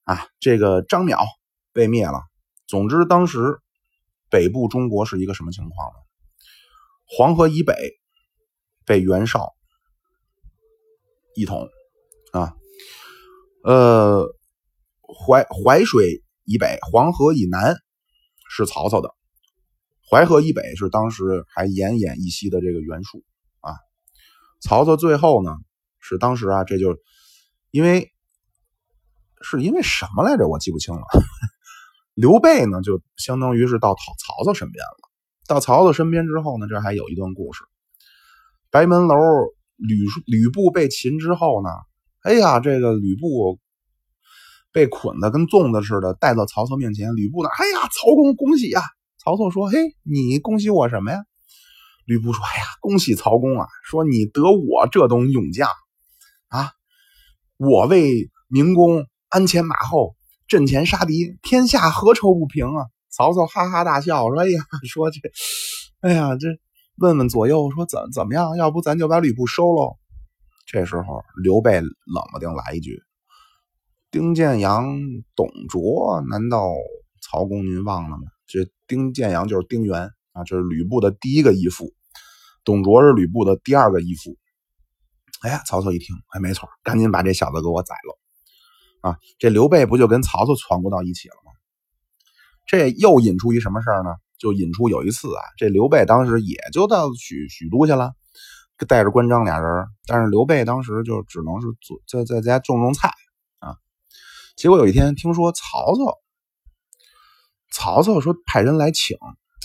[0.03, 1.25] 啊，这个张邈
[1.73, 2.21] 被灭了。
[2.67, 3.59] 总之，当时
[4.29, 5.95] 北部中国是一个什么情况呢？
[7.05, 7.75] 黄河以北
[8.85, 9.53] 被袁绍
[11.35, 11.67] 一统，
[12.31, 12.55] 啊，
[13.63, 14.25] 呃。
[15.07, 17.75] 淮淮水以北，黄河以南
[18.49, 19.07] 是曹操的；
[20.09, 23.23] 淮河以北是当时还奄奄一息的这个袁术
[23.61, 23.73] 啊。
[24.61, 25.55] 曹操最后呢，
[25.99, 26.97] 是当时啊，这就
[27.71, 28.11] 因为
[29.41, 30.47] 是因为什么来着？
[30.47, 31.01] 我记不清了。
[32.13, 35.09] 刘备呢，就相当于是到曹曹操身边了。
[35.47, 37.63] 到曹操身边之后呢，这还有一段故事。
[38.71, 39.15] 白门楼
[39.75, 41.69] 吕吕布被擒之后呢，
[42.21, 43.59] 哎呀，这个吕布。
[44.71, 47.15] 被捆的跟粽子似的，带到曹操面前。
[47.15, 47.47] 吕布呢？
[47.47, 48.81] 哎呀，曹公恭喜呀！
[49.25, 51.25] 曹操说：“嘿，你恭喜我什么呀？”
[52.05, 53.65] 吕布说：“哎呀，恭喜曹公啊！
[53.83, 55.67] 说你得我这等勇将
[56.49, 56.73] 啊，
[57.57, 60.15] 我为明公鞍前马后，
[60.47, 65.19] 阵前杀敌，天下何愁不平啊！”曹操哈哈大笑说：“哎呀，说这，
[66.01, 66.47] 哎呀，这
[66.97, 68.55] 问问左右说怎怎么样？
[68.57, 69.97] 要不咱就把吕布收喽？”
[70.69, 73.01] 这时候刘备冷不丁来一句。
[74.11, 74.95] 丁建阳、
[75.35, 76.69] 董卓，难道
[77.23, 78.23] 曹公您忘了吗？
[78.87, 81.93] 丁建阳就是丁原啊，这是吕布的第一个义父，
[82.63, 84.37] 董卓是吕布的第二个义父。
[85.41, 89.17] 哎呀，曹操一听，哎，没错，赶紧把这小子给我宰了啊！
[89.37, 91.51] 这刘备不就跟曹操传过到一起了吗？
[92.65, 94.09] 这又引出一什么事儿呢？
[94.39, 98.13] 就引出有一次啊，这刘备当时也就到许许都去了，
[98.87, 103.09] 带着关张俩人，但是刘备当时就只能是做在在家种种菜
[103.59, 103.77] 啊。
[104.55, 106.17] 结果有一天听说曹操，
[107.75, 109.17] 曹操说派人来请，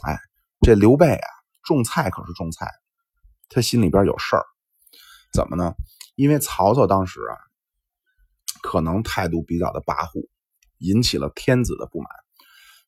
[0.04, 0.18] 哎，
[0.62, 1.28] 这刘备啊
[1.62, 2.68] 种菜可是种菜，
[3.48, 4.44] 他心里边有事儿，
[5.32, 5.74] 怎么呢？
[6.16, 7.38] 因为曹操当时啊，
[8.62, 10.28] 可能态度比较的跋扈，
[10.78, 12.08] 引起了天子的不满，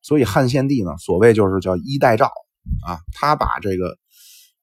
[0.03, 2.27] 所以汉献帝呢，所谓就是叫衣带诏
[2.85, 3.97] 啊，他把这个，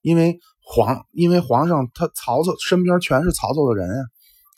[0.02, 4.04] 因为皇，因为皇上他曹操身边全是曹操的人啊。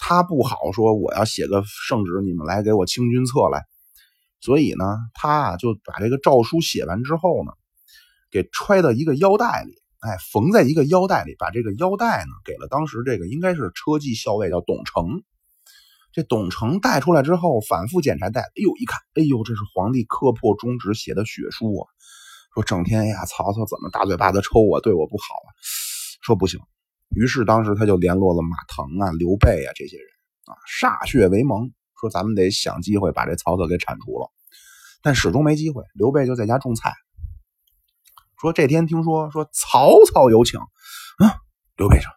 [0.00, 3.62] 他不好说，我要写个圣旨，你们来给我清君侧来。
[4.42, 7.52] 所以呢，他啊就把这个诏书写完之后呢，
[8.30, 15.22] 给揣到一个腰带里，哎，缝在一个腰带里，把这个腰带呢给了当时这个应该是车骑校尉叫董承。
[16.14, 21.88] 这董承带出来之后，反复检查带，哎呦一看，哎呦，这是皇帝刻破中指写的血书啊！
[22.52, 25.48] 说整天呀，曹操怎么大嘴巴子抽我，对我不好啊？
[26.20, 26.60] 说不行，
[27.16, 30.06] 于是当时他就联络了马腾啊、刘备啊这些人
[30.44, 34.28] 啊，歃血为盟，说咱们得想机会把这曹操给铲除了。
[35.02, 36.92] 但始终没机会，刘备就在家种菜。
[38.40, 41.38] 说这天听说说曹操有请，啊，
[41.76, 42.10] 刘备说，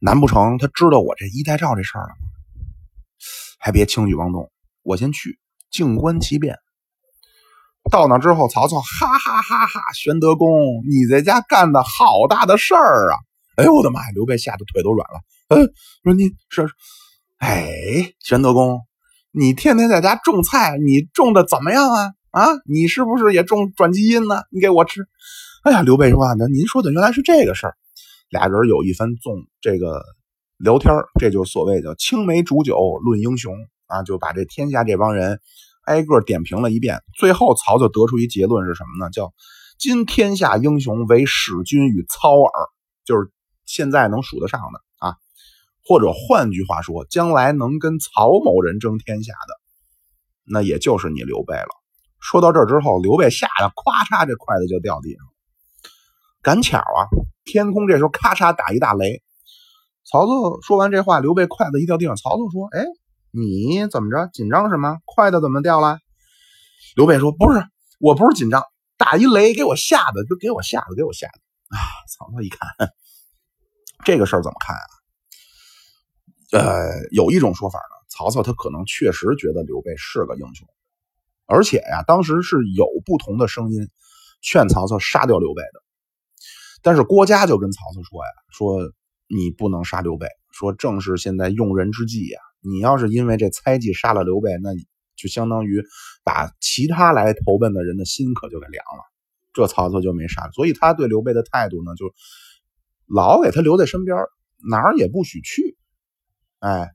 [0.00, 2.28] 难不成他知道我这衣带诏这事儿了吗？
[3.60, 4.50] 还别轻举妄动，
[4.82, 5.38] 我先去
[5.70, 6.56] 静观其变。
[7.88, 9.80] 到那之后，曹操哈哈哈哈！
[9.94, 10.50] 玄德公，
[10.90, 13.16] 你在家干的好大的事儿啊！
[13.56, 14.10] 哎呦我的妈呀！
[14.12, 15.20] 刘备吓得腿都软了。
[15.48, 16.68] 嗯，说你是，
[17.38, 18.80] 哎，玄德公，
[19.38, 22.12] 你天天在家种菜，你种的怎么样啊？
[22.32, 24.42] 啊，你是不是也种转基因呢？
[24.50, 25.06] 你给我吃。
[25.62, 27.76] 哎呀，刘备说那您说的原来是这个事儿。
[28.30, 30.02] 俩人有一番纵这个。
[30.56, 33.54] 聊天这就所谓的青梅煮酒论英雄
[33.86, 35.38] 啊，就把这天下这帮人
[35.84, 37.00] 挨个点评了一遍。
[37.16, 39.08] 最后曹操得出一结论是什么呢？
[39.08, 39.32] 叫
[39.78, 42.66] 今天下英雄为使君与操耳，
[43.04, 43.30] 就是
[43.66, 44.80] 现在能数得上的。
[45.88, 49.54] 或者换句话说，将来能跟曹某人争天下的，
[50.44, 51.68] 那也就是你刘备了。
[52.20, 55.24] 说到这儿之后，刘备吓得咵嚓，这筷子就掉地上。
[56.42, 57.08] 赶巧啊，
[57.46, 59.22] 天空这时候咔嚓打一大雷。
[60.04, 62.16] 曹操说完这话，刘备筷子一掉地上。
[62.16, 62.84] 曹操说：“哎，
[63.30, 64.28] 你怎么着？
[64.30, 64.98] 紧张什么？
[65.06, 65.98] 筷子怎么掉了？”
[66.96, 67.64] 刘备说：“不是，
[67.98, 68.62] 我不是紧张，
[68.98, 71.40] 打一雷给我吓的，就给我吓的，给我吓的。”
[71.74, 72.68] 啊，曹操一看，
[74.04, 74.97] 这个事儿怎么看啊？
[76.52, 80.66] 呃，有一种说法呢，曹操他可能确实觉得刘备是个英雄，
[81.46, 83.88] 而且呀，当时是有不同的声音
[84.40, 85.82] 劝曹操杀掉刘备的。
[86.82, 88.92] 但是郭嘉就跟曹操说呀：“说。”
[89.30, 92.40] 你不能杀刘备，说正是现在用人之际呀。
[92.62, 94.70] 你要是因为这猜忌杀了刘备，那
[95.16, 95.84] 就相当于
[96.24, 99.02] 把其他来投奔的人的心可就给凉了。
[99.52, 102.10] 这曹操就没杀，所以他对刘备的态度呢，就
[103.06, 104.16] 老给他留在身边，
[104.66, 105.76] 哪儿也不许去。
[106.60, 106.90] 哎，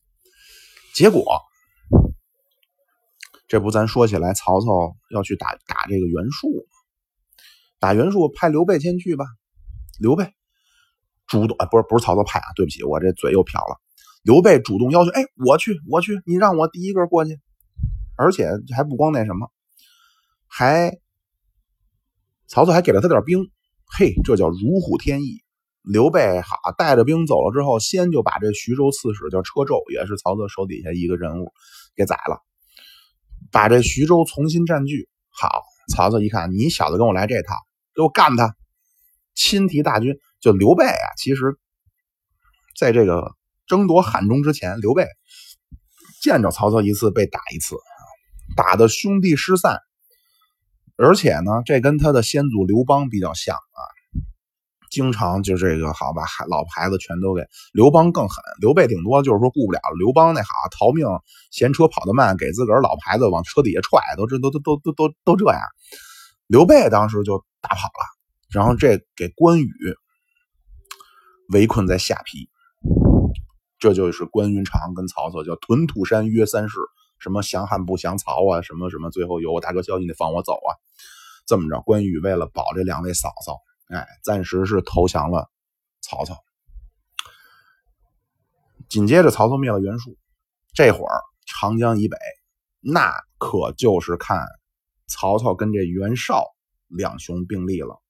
[0.94, 1.24] 结果
[3.48, 6.68] 这不咱说起来，曹操要去打打这个袁术，
[7.80, 9.26] 打袁术派刘备先去吧，
[10.00, 10.34] 刘备。
[11.26, 13.80] 主动哎，不是不是曹操派啊，对不起，我这嘴又瓢了。
[14.24, 17.40] 刘备主动要求，哎，我去，我去，你让我第一个过去，
[18.18, 19.52] 而且还不光那什么，
[20.48, 20.98] 还
[22.48, 23.50] 曹操还给了他点兵，
[23.86, 25.43] 嘿，这叫如虎添翼。
[25.84, 31.52] 刘备好带着兵走了之后，先就把这徐州刺史叫车胄，也是曹操手底下一个人物，
[31.96, 32.40] 给宰了，
[33.52, 35.10] 把这徐州重新占据。
[35.30, 37.56] 好，曹操一看，你小子跟我来这套，
[37.94, 38.56] 给我干他，
[39.36, 40.18] 亲提大军。
[40.40, 41.58] 就刘备啊，其实
[42.78, 43.34] 在这个
[43.66, 45.06] 争夺汉中之前，刘备
[46.22, 47.76] 见着曹操一次被打一次，
[48.56, 49.80] 打的兄弟失散。
[50.96, 53.82] 而且呢，这跟他的先祖刘邦比较像啊，
[54.94, 57.42] 经常就这个好把老牌子全都给
[57.74, 58.38] 刘邦更狠。
[58.62, 61.08] 刘备顶多就是说顾不了，刘邦那好逃命
[61.50, 65.60] 嫌车跑得慢，给自个儿老牌子往车底下踹，都这都都都都都都这样。
[66.46, 68.06] 刘备当时就打跑了，
[68.52, 69.68] 然后这给关羽。
[71.50, 72.48] 围困在下邳，
[73.78, 76.80] 这就是关云长跟曹操叫屯土山约三世，
[77.20, 80.72] 什么降汉不降曹啊，什么什么，最后有我大哥消息，你得放我走啊。
[81.46, 85.50] 这么着，关羽为了保这两位嫂嫂，哎，暂时是投降了
[86.02, 86.44] 曹操。
[88.90, 90.18] 紧接着，曹操灭了袁术，
[90.74, 92.18] 这会儿长江以北，
[92.80, 94.46] 那可就是看
[95.08, 96.46] 曹操跟这袁绍
[96.88, 98.02] 两雄并立了。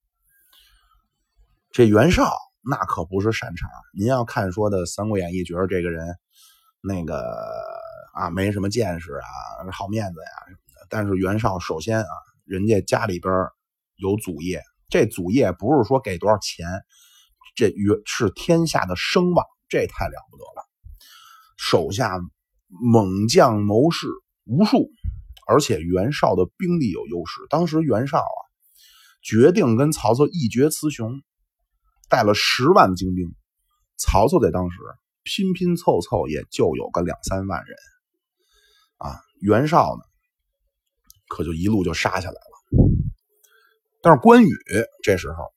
[1.70, 2.32] 这袁绍。
[2.66, 3.68] 那可不是善茬。
[3.92, 6.16] 您要看说的《三国演义》，觉得这个人
[6.80, 7.22] 那个
[8.14, 9.28] 啊没什么见识啊，
[9.70, 10.86] 好面子呀什么的。
[10.88, 12.08] 但是袁绍首先啊，
[12.46, 13.34] 人家家里边
[13.96, 16.66] 有祖业，这祖业不是说给多少钱，
[17.54, 20.64] 这袁是天下的声望，这太了不得了。
[21.56, 22.18] 手下
[22.68, 24.06] 猛将谋士
[24.44, 24.90] 无数，
[25.46, 27.40] 而且袁绍的兵力有优势。
[27.48, 28.40] 当时袁绍啊，
[29.22, 31.22] 决定跟曹操一决雌雄。
[32.06, 33.34] 带了十万精兵，
[33.96, 34.76] 曹操在当时
[35.24, 37.76] 拼拼凑凑也就有个两三万人，
[38.98, 40.04] 啊，袁绍呢，
[41.26, 42.53] 可就一路就杀下来了。
[44.04, 44.50] 但是关羽
[45.02, 45.50] 这时候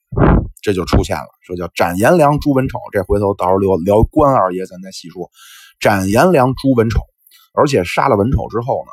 [0.61, 2.79] 这就出现了，说叫斩颜良、诛文丑。
[2.93, 5.29] 这回头到时候聊聊关二爷，咱再细说。
[5.81, 7.01] 斩颜良、诛文丑，
[7.53, 8.91] 而且杀了文丑之后呢，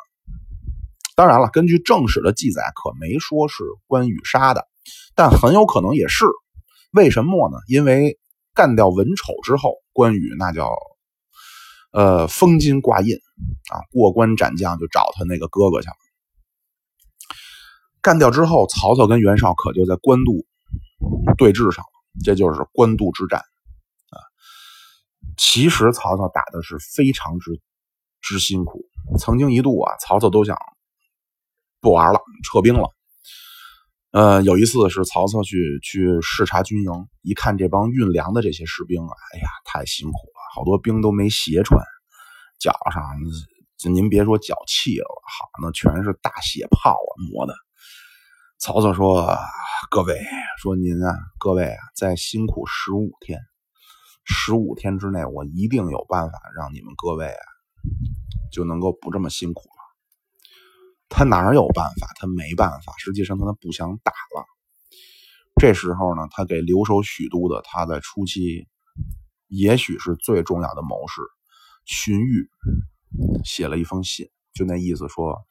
[1.15, 4.67] 当然了，根据正史的记载，可没说是关羽杀的，
[5.15, 6.25] 但很有可能也是。
[6.91, 7.57] 为什么呢？
[7.69, 8.19] 因为
[8.53, 10.69] 干掉文丑之后，关羽那叫
[11.93, 13.15] 呃封金挂印
[13.71, 15.95] 啊，过关斩将就找他那个哥哥去了。
[18.05, 20.45] 干掉之后，曹操跟袁绍可就在官渡
[21.39, 21.89] 对峙上了，
[22.23, 24.21] 这就是官渡之战啊。
[25.37, 27.59] 其实曹操打的是非常之
[28.21, 28.85] 之辛苦，
[29.17, 30.55] 曾经一度啊，曹操都想。
[31.81, 32.91] 不玩了，撤兵了。
[34.11, 36.91] 呃，有一次是曹操去去视察军营，
[37.23, 41.83] 一看这帮运粮的这些士兵啊，哎呀，太辛苦了，好多兵都没鞋穿，
[42.59, 43.03] 脚上
[43.91, 47.53] 您别说脚气了，好，那全是大血泡啊，磨的。
[48.65, 49.37] 曹操说
[49.91, 50.19] ：“各位，
[50.57, 53.39] 说您啊，各位啊，再辛苦十五天，
[54.23, 57.45] 十五天之内，我一定有办法让你们各位啊，
[58.51, 60.49] 就能够不这么辛苦了。”
[61.09, 62.07] 他哪有办法？
[62.15, 62.91] 他没办法。
[62.97, 64.43] 实际上，他不想打了。
[65.61, 68.67] 这时候呢，他给留守许都的，他在初期
[69.47, 71.21] 也许是最重要的谋士
[71.85, 72.49] 荀彧
[73.45, 75.45] 写了一封信，就那意思说，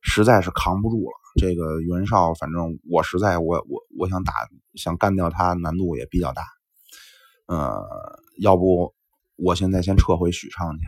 [0.00, 1.12] 实在是扛不住了。
[1.40, 4.32] 这个袁绍，反正我实在，我我我想打，
[4.74, 6.42] 想干掉他，难度也比较大。
[7.46, 7.86] 呃，
[8.40, 8.94] 要不
[9.36, 10.84] 我现在先撤回许昌去。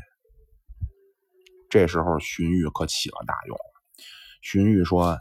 [1.68, 3.56] 这时候，荀彧可起了大用。
[4.42, 5.18] 荀彧说：“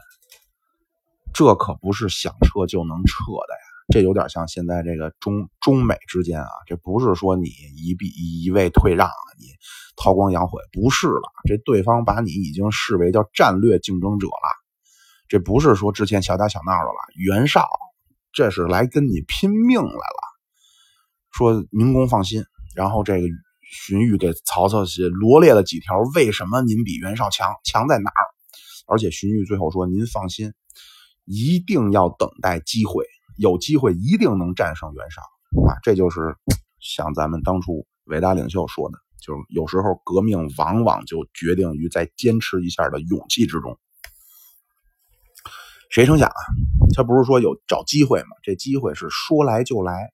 [1.32, 3.14] 这可不是想撤就能撤
[3.46, 3.54] 的，
[3.90, 9.46] 这有点像现在这个中中美之间啊，这不是说你一避一味退让啊，你
[9.96, 14.48] 韬光养晦，不是了，这对方把你已经视为叫战略竞争者了，
[15.28, 16.98] 这不是说之前小打小闹的了。
[17.16, 17.68] 袁绍
[18.32, 20.20] 这是来跟你拼命来了。
[21.32, 23.26] 说明公放心，然后这个
[23.70, 27.54] 荀彧给曹操写罗列了几条，为什么您比袁绍强？
[27.64, 28.22] 强在哪儿？”
[28.86, 30.52] 而且荀彧最后说：“您放心，
[31.24, 33.04] 一定要等待机会，
[33.40, 35.22] 有机会一定能战胜袁绍
[35.66, 36.36] 啊！”这就是
[36.78, 43.78] 像咱们当初伟大领袖说的，就是有时候革命往往就决定于在坚持一下的勇气之中。
[45.88, 46.40] 谁成想啊，
[46.94, 48.28] 他不是说有找机会吗？
[48.42, 50.12] 这机会是说来就来，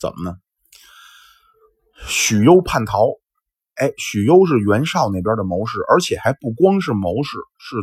[0.00, 0.36] 怎么呢？
[2.08, 3.06] 许攸叛逃，
[3.74, 7.76] 哎，许攸是袁绍那边的谋士，而且还不光是谋士，是。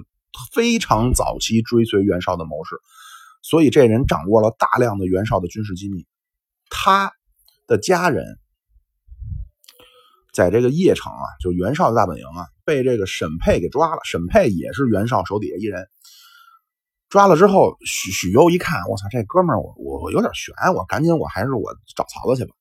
[0.51, 2.75] 非常早期追随袁绍的谋士，
[3.43, 6.07] 所以这人掌握了大量的袁绍的军事机密。
[6.69, 7.13] 他
[7.67, 8.39] 的家人
[10.33, 14.01] 在这个邺城啊，就袁绍的大本营啊，被这个沈佩给抓了。
[14.03, 15.87] 沈佩也是袁绍手底下一人。
[17.09, 22.55] 抓了之后，许许攸一看，我操，这哥们儿，我我我有点悬，我赶紧，我还是我找曹操去吧。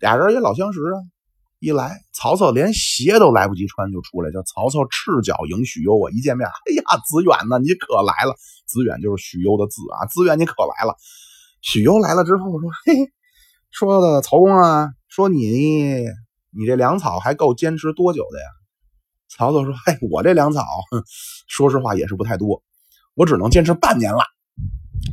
[0.00, 0.98] 俩人也老相识啊。
[1.60, 5.94] 一来，曹操连鞋都来不及穿就出来，叫曹操赤脚迎许攸。
[5.94, 7.58] 我一见面，哎呀，子远呢？
[7.58, 8.34] 你可来了！
[8.64, 10.96] 子远就是许攸的子啊，子远你可来了。
[11.60, 13.12] 许攸来了之后说：“嘿，
[13.70, 16.06] 说的曹公啊，说你
[16.50, 18.46] 你这粮草还够坚持多久的呀？”
[19.28, 20.64] 曹操说：“嘿，我这粮草，
[21.46, 22.62] 说实话也是不太多，
[23.12, 24.24] 我只能坚持半年了。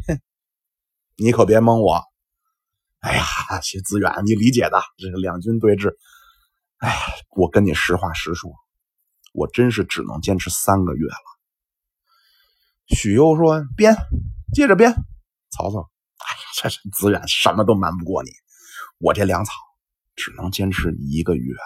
[0.07, 0.17] 哼，
[1.17, 2.01] 你可别蒙我。
[3.01, 3.25] 哎呀，
[3.61, 5.91] 其实子远，你理解的，这个两军对峙。”
[6.77, 6.95] 哎，
[7.35, 8.51] 我跟你实话实说，
[9.33, 12.95] 我真是只能坚持三个月了。
[12.95, 13.95] 许攸说：“编，
[14.53, 14.93] 接着编。”
[15.49, 18.29] 曹操：“哎呀，这是子远，什么都瞒不过你。
[18.99, 19.53] 我这粮草
[20.15, 21.59] 只能坚持一个月了。”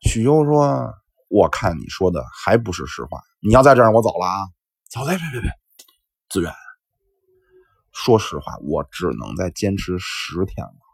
[0.00, 0.94] 许攸说
[1.28, 4.48] ：“我看你说的还不是实话，你要再这样，我走了啊！”
[4.90, 5.50] 走，别别别别，
[6.28, 6.52] 子远，
[7.92, 10.87] 说实话，我只能再坚持十天了。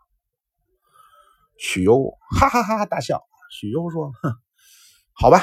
[1.66, 3.22] 许攸哈哈哈哈大笑。
[3.50, 4.34] 许攸说：“哼，
[5.14, 5.42] 好吧。”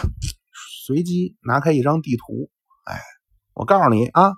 [0.85, 2.51] 随即拿开一张地图，
[2.85, 3.01] 哎，
[3.53, 4.33] 我告诉你啊，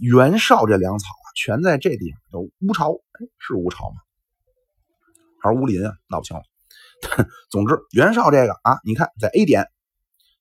[0.00, 2.92] 袁绍这粮草啊，全在这地方，叫乌巢。
[2.92, 3.96] 哎，是乌巢吗？
[5.40, 5.96] 还是乌林啊？
[6.08, 6.42] 闹不清了。
[7.50, 9.68] 总之，袁绍这个啊，你看在 A 点，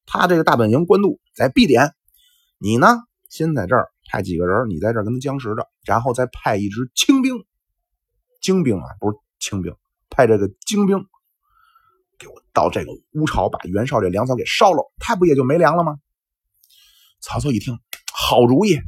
[0.06, 1.96] 他这个大本营官渡在 B 点，
[2.60, 7.46] 你呢，先在这儿派几个人，你在这儿跟他僵持着，然后再派一支精兵，
[8.42, 9.76] 精兵啊，不是轻兵。
[10.18, 10.98] 派这个精兵
[12.18, 16.00] 给我到这个乌巢，把袁绍这粮草给烧了，他不也就没粮了吗？
[17.22, 17.78] 曹操一听，
[18.12, 18.80] 好主意。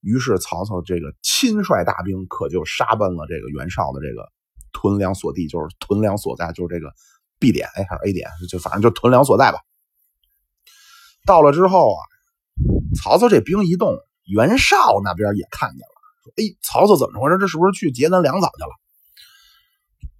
[0.00, 4.26] 于是曹操这个亲率大兵，可就杀奔了这个袁绍的这个
[4.72, 6.90] 屯粮所地，就是屯粮所在，就是这个
[7.38, 9.58] B 点，哎，还是 A 点，就反正就屯粮所在吧。
[11.26, 12.00] 到了之后啊，
[12.96, 17.36] 曹操这兵一动，袁绍那边也看见了，说：“哎，曹操怎么回事？
[17.38, 18.70] 这是不是去劫咱粮草去了？”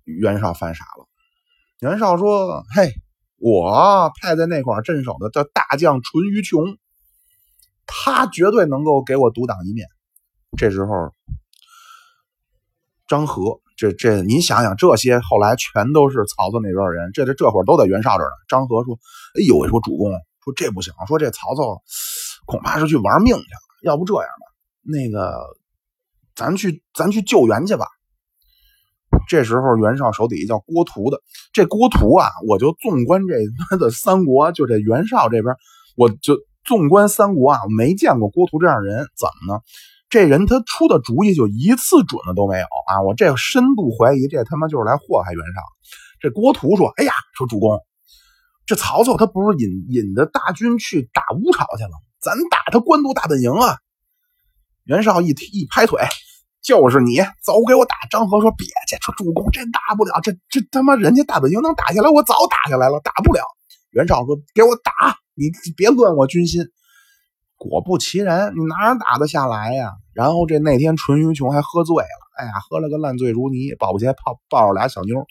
[0.04, 1.08] 袁绍犯傻了。
[1.80, 2.92] 袁绍说：“嘿，
[3.38, 6.78] 我派在那块镇守的叫大将淳于琼，
[7.86, 9.88] 他绝对能够给我独当一面。
[10.56, 11.10] 这时候，
[13.08, 18.36] 张合，这这，您想想，这些后来全都是曹操那边人，这这这会儿都在袁绍这儿呢。
[18.48, 18.98] 张合说
[19.34, 20.12] ：“哎呦，说主公，
[20.44, 21.82] 说这不行，说这曹操
[22.46, 23.60] 恐怕是去玩命去了。
[23.82, 24.46] 要不这样吧，
[24.82, 25.56] 那个，
[26.36, 27.86] 咱去咱去救援去吧。”
[29.28, 31.20] 这时候，袁绍手底下叫郭图的，
[31.52, 33.34] 这郭图啊，我就纵观这
[33.68, 35.54] 他的三国，就这袁绍这边，
[35.96, 39.60] 我就纵观三国啊，没见过郭图这样人，怎么呢？
[40.08, 43.00] 这人他出的主意就一次准的都没有啊！
[43.00, 45.62] 我这深度怀疑，这他妈就是来祸害袁绍。
[46.20, 47.80] 这郭图说：“哎呀，说主公，
[48.66, 51.90] 这曹操他不是引引着大军去打乌巢去了？
[52.20, 53.78] 咱打他官渡大本营啊！”
[54.84, 55.98] 袁绍一一拍腿。
[56.62, 57.96] 就是你，走，给我打！
[58.10, 60.20] 张合说：“别去，这主公，真打不了。
[60.22, 63.42] 这这他妈人家大本营能打下来，我早打下来了，打不了。”
[63.90, 65.16] 袁绍说：“给我打！
[65.34, 66.62] 你别乱我军心。”
[67.58, 69.92] 果不其然，你哪打得下来呀？
[70.14, 72.08] 然后这那天淳于琼还喝醉了，
[72.38, 75.24] 哎呀，喝了个烂醉如泥，保不齐抱抱着俩小妞。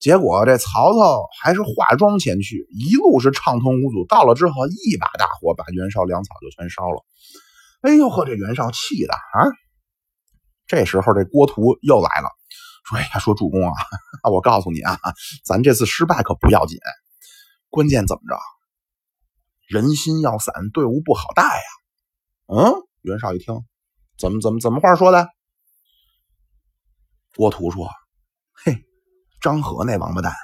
[0.00, 4.04] 结果这曹操还是化妆前去，一路是畅通无阻。
[4.08, 7.04] 到了之后，一把大火把袁绍粮草就全烧了。
[7.82, 9.46] 哎呦呵，这袁绍气的啊！
[10.72, 12.30] 这时候，这郭图又来了，
[12.86, 13.74] 说：“哎呀，说主公啊，
[14.32, 14.98] 我告诉你啊，
[15.44, 16.78] 咱这次失败可不要紧，
[17.68, 18.40] 关键怎么着？
[19.68, 21.62] 人心要散，队伍不好带呀。”
[22.48, 23.66] 嗯，袁绍一听，
[24.16, 25.28] 怎么怎么怎么话说的？
[27.36, 27.90] 郭图说
[28.64, 28.82] ：“嘿，
[29.42, 30.34] 张合那王八蛋，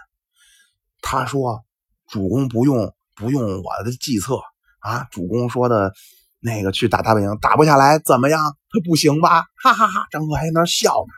[1.00, 1.64] 他说
[2.06, 4.42] 主公不用不用我的计策
[4.80, 5.94] 啊，主公说的。”
[6.40, 8.40] 那个去打大本营打不下来怎么样？
[8.70, 9.44] 他不行吧？
[9.62, 10.06] 哈哈哈！
[10.10, 11.12] 张合还在那笑呢。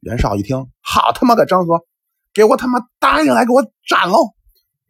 [0.00, 1.80] 袁绍一听，好他妈个张合，
[2.34, 4.34] 给我他妈答应来给我斩喽！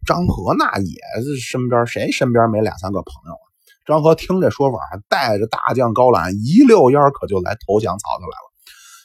[0.06, 3.44] 张合那也是身边谁身边没两三个朋友啊？
[3.86, 8.50] 张合听这说法，带着大将高览一溜烟可就来投降曹操来了。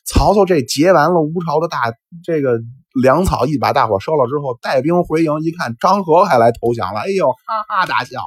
[0.05, 1.91] 曹操这劫完了吴朝的大
[2.23, 2.59] 这个
[3.01, 8.21] 粮草，一把大火烧了之后，带兵回营，一看张合还来投降了，哎呦，哈哈大笑。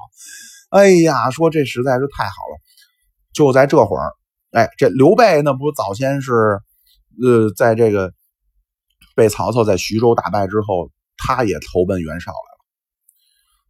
[0.71, 2.61] 哎呀，说这实在是太好了！
[3.33, 4.13] 就在这会儿，
[4.53, 6.33] 哎，这刘备那不早先是，
[7.23, 8.13] 呃，在这个
[9.15, 12.59] 被曹操在徐州打败之后，他也投奔袁绍来了。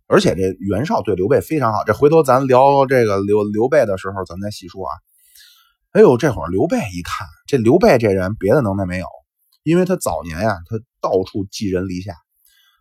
[0.08, 1.84] 而且这袁绍对刘备非常好。
[1.84, 4.92] 这回头咱聊这个刘刘备的时候，咱再细说啊。
[5.92, 9.06] 哎呦，这会儿刘备一看，这刘备这人别的能耐没有，
[9.62, 12.14] 因为他早年呀，他到处寄人篱下，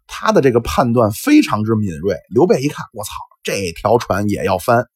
[0.08, 2.18] 他的这个判断非常之敏锐。
[2.30, 3.12] 刘备一看，我操！
[3.48, 4.90] 这条船也要翻，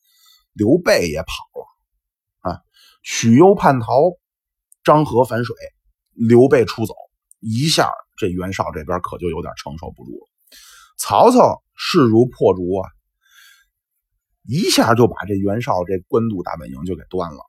[0.52, 2.60] 刘备也跑了啊！
[3.02, 3.88] 许攸叛逃，
[4.84, 5.56] 张合反水，
[6.12, 6.94] 刘备出走，
[7.40, 10.28] 一下这袁绍这边可就有点承受不住了。
[10.98, 12.90] 曹操势如破竹啊，
[14.44, 17.40] 一下就把这袁绍这官渡大本营就给端了。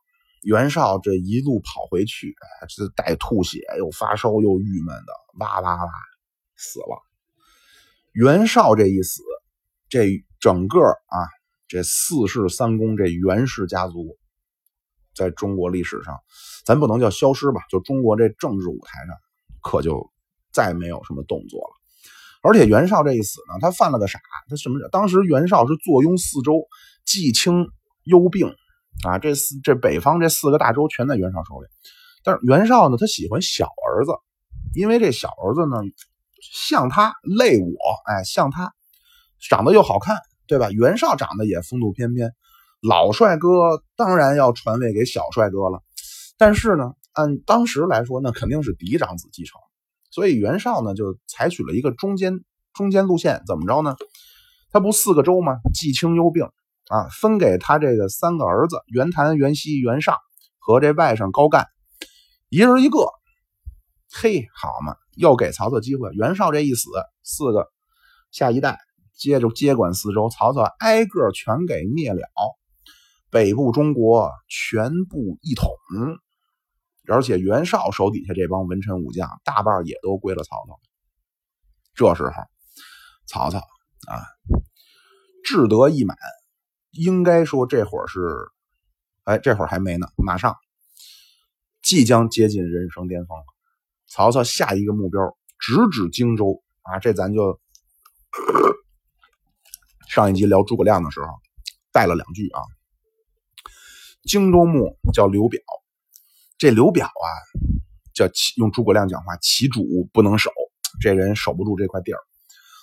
[0.42, 2.36] 袁绍这一路跑回去，
[2.68, 5.90] 这带吐血又发烧又郁闷的，哇哇哇
[6.54, 7.02] 死了。
[8.12, 9.20] 袁绍这一死，
[9.88, 10.24] 这。
[10.42, 11.18] 整个啊，
[11.68, 14.18] 这四世三公，这袁氏家族，
[15.14, 16.18] 在中国历史上，
[16.66, 19.14] 咱不能叫消失吧，就中国这政治舞台上，
[19.62, 20.10] 可就
[20.52, 21.74] 再没有什么动作了。
[22.42, 24.18] 而且袁绍这一死呢，他犯了个傻，
[24.48, 24.80] 他什么？
[24.90, 26.66] 当时袁绍是坐拥四州，
[27.04, 27.68] 冀青
[28.02, 28.48] 幽并
[29.06, 31.68] 啊，这四这北方这四个大州全在袁绍手里。
[32.24, 34.10] 但是袁绍呢，他喜欢小儿子，
[34.74, 35.76] 因为这小儿子呢，
[36.52, 37.76] 像他累我，
[38.06, 38.74] 哎，像他
[39.38, 40.16] 长得又好看。
[40.52, 40.70] 对吧？
[40.70, 42.30] 袁绍长得也风度翩翩，
[42.82, 45.82] 老帅哥当然要传位给小帅哥了。
[46.36, 49.58] 但是呢，按当时来说，那肯定是嫡长子继承，
[50.10, 52.44] 所以袁绍呢就采取了一个中间
[52.74, 53.42] 中间路线。
[53.46, 53.96] 怎么着呢？
[54.70, 55.56] 他不四个州吗？
[55.72, 56.44] 冀青幽并
[56.88, 60.14] 啊，分给他这个三个儿子袁谭、袁熙、袁尚
[60.58, 61.66] 和这外甥高干，
[62.50, 62.98] 一人一个。
[64.12, 66.10] 嘿，好嘛，又给曹操机会。
[66.12, 66.90] 袁绍这一死，
[67.22, 67.70] 四个
[68.32, 68.78] 下一代。
[69.16, 72.20] 接着接管四周，曹操挨个全给灭了，
[73.30, 75.70] 北部中国全部一统，
[77.06, 80.80] 而且袁绍手底下这帮文臣武将大半也都归了曹操。
[81.94, 82.32] 这时候，
[83.26, 83.58] 曹操
[84.08, 84.24] 啊，
[85.44, 86.16] 志得意满，
[86.90, 88.18] 应该说这会儿是，
[89.24, 90.56] 哎，这会儿还没呢，马上
[91.82, 93.44] 即将接近人生巅峰了。
[94.08, 97.60] 曹操下一个目标直指荆州啊，这咱就。
[100.14, 101.26] 上一集聊诸葛亮的时候，
[101.90, 102.60] 带了两句啊。
[104.24, 105.58] 荆州牧叫刘表，
[106.58, 107.28] 这刘表啊，
[108.12, 108.26] 叫
[108.58, 109.82] 用诸葛亮讲话，其主
[110.12, 110.50] 不能守，
[111.00, 112.18] 这人守不住这块地儿。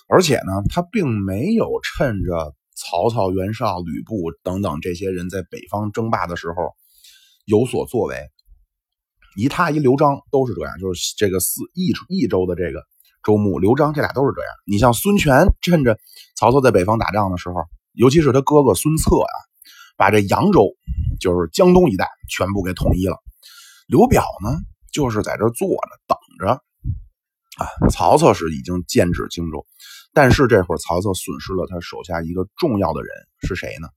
[0.08, 6.74] 而且呢，他并没有趁着曹操、袁绍、吕布等等这些人在北方争霸的时候
[7.44, 8.16] 有所作为。
[9.36, 12.84] 一他一刘璋都是这样，就是这个四益益州的这个
[13.22, 14.50] 周牧刘璋，这俩都是这样。
[14.66, 15.98] 你像孙权，趁着
[16.36, 17.56] 曹操在北方打仗的时候，
[17.92, 19.34] 尤其是他哥哥孙策呀，
[19.96, 20.74] 把这扬州，
[21.20, 23.16] 就是江东一带全部给统一了。
[23.86, 24.58] 刘表呢，
[24.92, 26.62] 就是在这坐着等着。
[27.58, 29.66] 啊，曹操是已经建制荆州，
[30.14, 33.10] 但是这会儿曹操损失了他手下一个重要的人，
[33.42, 33.88] 是谁呢？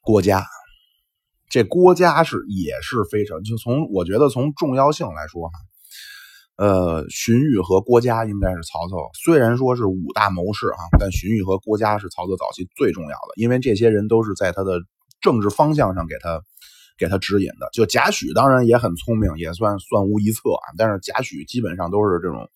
[0.00, 0.46] 郭嘉。
[1.50, 5.52] 这郭嘉是也是非常，就从我觉得从重要性来说哈，
[6.56, 14.80] 呃，荀彧和郭嘉应该是曹操虽然说是五大谋士啊，但荀彧和郭嘉是曹操早期最重要的，因为这些人都是在他的
[15.20, 16.42] 政治方向上给他
[16.98, 17.68] 给他指引的。
[17.72, 22.48] 就贾诩当然也很聪明，也算算无一策啊，但是贾诩基本上都是这种。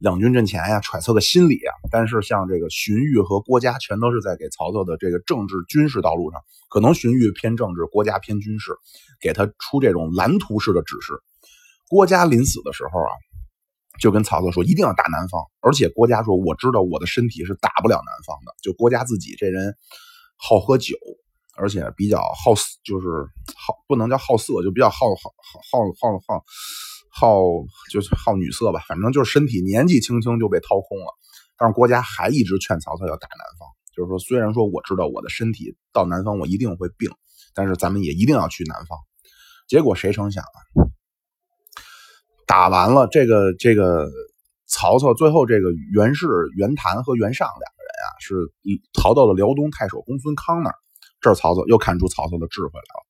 [0.00, 1.72] 两军阵前呀，揣测个心理啊。
[1.90, 8.72] 但是像这个荀彧和郭嘉，全都是在给曹操的这个政治军事道路上，可能荀彧偏政治，郭嘉偏军事，
[9.20, 11.14] 给他出这种蓝图式的指示。
[11.88, 13.12] 郭嘉临死的时候啊，
[14.00, 18.54] 就跟曹操说一定要打南方，而且郭嘉说我知道我的身体是打不了南方的。
[18.62, 19.76] 就郭嘉自己这人
[20.36, 20.96] 好喝酒，
[21.56, 22.54] 而且比较好，
[22.84, 23.06] 就是
[23.56, 25.30] 好不能叫好色，就比较好好
[25.70, 26.44] 好好好好。
[27.16, 27.38] 好
[27.92, 31.14] 就是好女色吧，反正就是身体年纪轻轻就被掏空了。
[31.56, 37.08] 但是郭嘉还一直劝曹操要打南方，就是说虽然说我知道我的身体到南方我一定会病，
[37.54, 38.98] 但是咱们也一定要去南方。
[39.68, 40.58] 结果谁成想啊，
[42.46, 44.10] 打完了这个这个
[44.66, 46.26] 曹操最后这个袁氏
[46.56, 48.34] 袁谭和袁尚两个人啊，是
[48.92, 50.76] 逃到了辽东太守公孙康那儿。
[51.20, 53.06] 这曹操又看出曹操的智慧来了。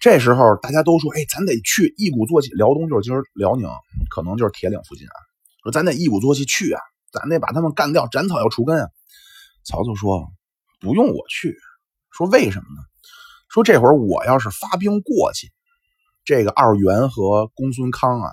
[0.00, 2.50] 这时候大家都说：“哎，咱得去，一鼓作气。
[2.50, 3.68] 辽东就是今儿辽宁，
[4.10, 5.14] 可能就是铁岭附近啊。
[5.62, 6.80] 说咱得一鼓作气去啊，
[7.12, 8.88] 咱得把他们干掉，斩草要除根啊。”
[9.64, 10.28] 曹操说
[10.80, 11.56] ：“不用我去。”
[12.10, 12.82] 说为什么呢？
[13.48, 15.50] 说这会儿我要是发兵过去，
[16.28, 18.30] 这个二袁和公孙康啊，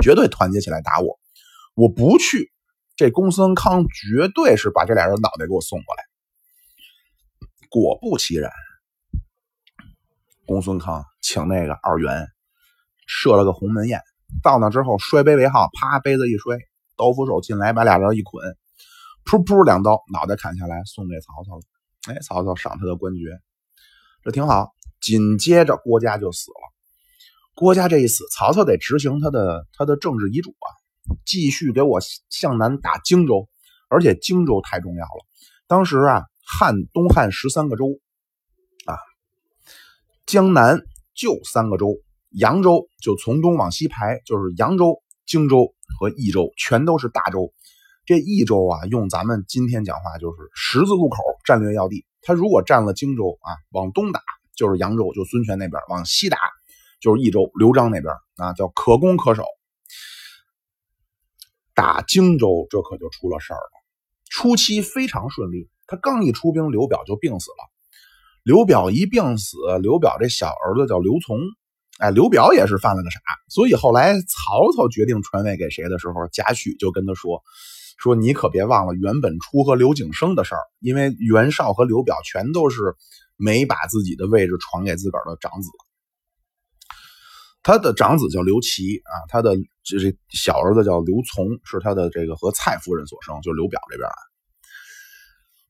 [0.00, 1.18] 绝对团结起来打我。
[1.74, 2.52] 我不去，
[2.94, 6.04] 这公孙康绝对是把这俩人脑袋给我送过来。
[7.68, 8.52] 果不其然。
[10.46, 12.28] 公孙康请那个二袁
[13.08, 14.00] 设了个鸿门宴，
[14.40, 16.58] 到那之后摔杯为号，啪杯子一摔，
[16.96, 18.56] 刀斧手进来把俩人一捆，
[19.24, 21.62] 噗噗两刀，脑袋砍下来送给曹操了。
[22.14, 23.40] 哎，曹操赏他的官爵，
[24.22, 24.70] 这挺好。
[25.00, 26.69] 紧接着郭嘉就死了。
[27.60, 30.68] 郭嘉这一死，曹操得执行他的他的政治遗嘱啊，
[31.26, 32.00] 继续给我
[32.30, 33.50] 向南打荆州，
[33.90, 35.26] 而且荆州太重要了。
[35.66, 38.00] 当时啊，汉东汉十三个州
[38.86, 38.96] 啊。
[40.24, 40.80] 江南
[41.14, 41.98] 就三个州，
[42.30, 47.52] 扬州就从东往西排，就是扬州、荆州和益州，全都是大州。
[48.06, 52.06] 这益州啊，用咱们今天讲话就是十字路口战略要地。
[52.22, 54.22] 他如果占了荆州啊，往东打
[54.56, 56.38] 就是扬州，就孙权那边；往西打
[57.00, 59.44] 就是益州，刘璋那边啊，叫可攻可守。
[61.74, 63.70] 打荆州，这可就出了事儿了。
[64.28, 67.70] 初期非常顺利，他刚一出兵，刘表就病死了。
[68.42, 71.38] 刘表一病死，刘表这小儿子叫刘琮，
[71.98, 77.42] 哎，刘表也是犯了个傻，所以后来曹操决定传位给谁的时候，贾诩就跟他说
[77.98, 82.94] ：“说你可别忘了袁本初和刘景升的事儿，因为袁绍和刘表全都是
[83.36, 85.68] 没把自己的位置传给自个儿的长子。
[87.62, 94.08] 他的长子叫刘琦啊，他的这这小儿子叫刘琮，是他的这个和蔡夫人所生，就是刘表这边，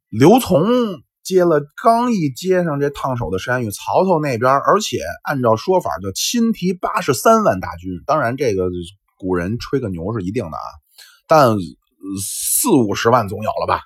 [0.09, 7.91] 刘琮。”接了，刚一接上这烫手的山芋，曹操那边，而且按照说法就亲提八十三万大军。
[8.07, 8.69] 当然，这个
[9.17, 10.65] 古人吹个牛是一定的啊，
[11.29, 11.57] 但
[12.21, 13.83] 四五十万总有了吧。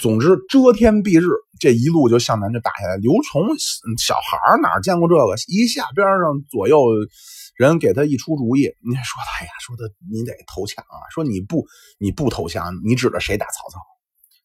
[0.00, 1.26] 总之，遮天蔽日，
[1.58, 2.96] 这一路就向南就打下来。
[2.96, 3.46] 刘琮
[3.98, 5.34] 小孩哪见过这个？
[5.48, 6.86] 一下边上左右
[7.56, 11.64] 人给他一出主意，你说他呀，说的你得投降啊，说你不
[11.98, 13.78] 你不投降，你指着谁打曹操？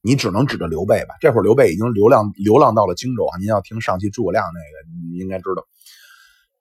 [0.01, 1.15] 你只能指着刘备吧？
[1.19, 3.37] 这会儿刘备已经流浪流浪到了荆州啊！
[3.37, 5.67] 您要听上期诸葛亮那个，你应该知道，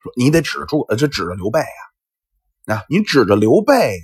[0.03, 2.75] 说你得指住，这指着刘备啊！
[2.75, 3.97] 啊，你指着刘备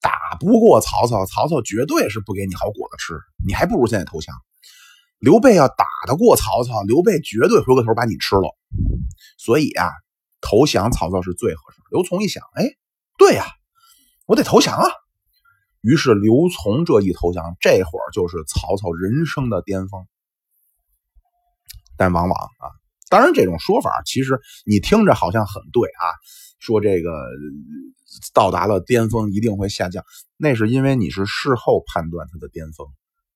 [0.00, 3.14] 打不过曹操，曹操绝对是不给你好果子吃，
[3.46, 4.34] 你还不如现在投降。
[5.18, 8.56] 刘备要打得过曹操，刘备绝对回过头把你吃了。
[9.36, 9.90] 所以啊，
[10.40, 11.82] 投降曹操是最合适。
[11.90, 12.64] 刘琮一想，哎，
[13.18, 13.44] 对呀，
[14.26, 14.84] 我得投降啊！
[15.82, 20.06] 于是刘琮这一投降，这会儿就是曹操人生的巅峰。
[21.98, 22.72] 但往往啊，
[23.10, 26.04] 当然这种说法其实你听着好像很对啊，
[26.58, 27.10] 说这个
[28.34, 30.04] 到达了巅峰，一定会下降。
[30.36, 32.86] 那是因为你是事后判断它的巅峰，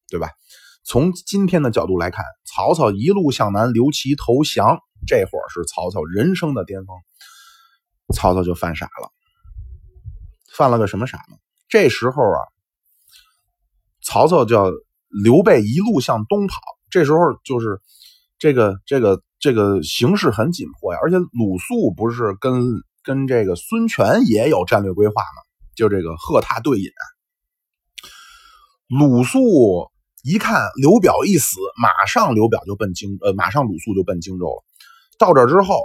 [0.09, 0.31] 对吧？
[0.85, 6.97] 从今天的角度来看，曹操一路向南，刘琦投降，这会儿是曹操人生的巅峰。
[8.15, 9.11] 曹操就犯傻了，
[10.53, 11.37] 犯了个什么傻呢？
[11.69, 12.41] 这时候啊，
[14.03, 14.71] 曹操叫
[15.09, 16.61] 刘备一路向东跑，
[16.91, 17.81] 这时候就是
[18.39, 22.63] 这个这个这个形势很紧迫呀，而且鲁肃不是跟
[23.05, 25.43] 跟这个孙权也有战略规划嘛？
[25.77, 26.91] 就这个贺踏对饮，
[28.89, 29.91] 鲁肃
[30.23, 34.65] 一看刘表一死，马上刘表就奔荆，呃，马上鲁肃就奔荆州了。
[35.19, 35.83] 到这之后，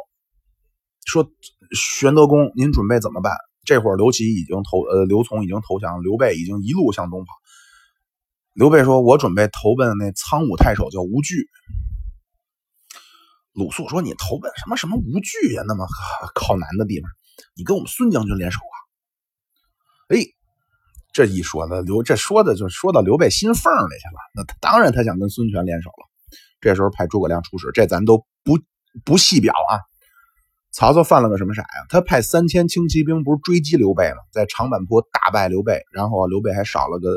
[1.06, 1.30] 说
[1.76, 3.34] 玄德公，您准备怎么办？
[3.66, 7.34] 这会儿刘琦已经投，呃，刘琮已经投降，刘备已经一路向东跑。
[8.54, 11.48] 刘备说：“我准备投奔那苍梧太守，叫吴惧。”
[13.60, 15.64] 鲁肃说：“你投奔什么什么吴惧呀？
[15.68, 15.86] 那么
[16.34, 17.12] 靠南的地方，
[17.55, 18.76] 你跟我们孙将军联手啊？”
[20.16, 20.24] 哎，
[21.14, 24.20] 这一说呢，刘这说的就说到刘备心缝里去了。
[24.34, 26.07] 那他当然，他想跟孙权联手了。
[26.62, 28.57] 这时候派诸葛亮出使，这咱都不
[29.05, 29.86] 不细表啊。
[30.72, 31.86] 曹操犯了个什么傻呀？
[31.89, 34.18] 他派三千轻骑兵不是追击刘备吗？
[34.32, 37.10] 在长坂坡大败刘备，然后刘备还少了个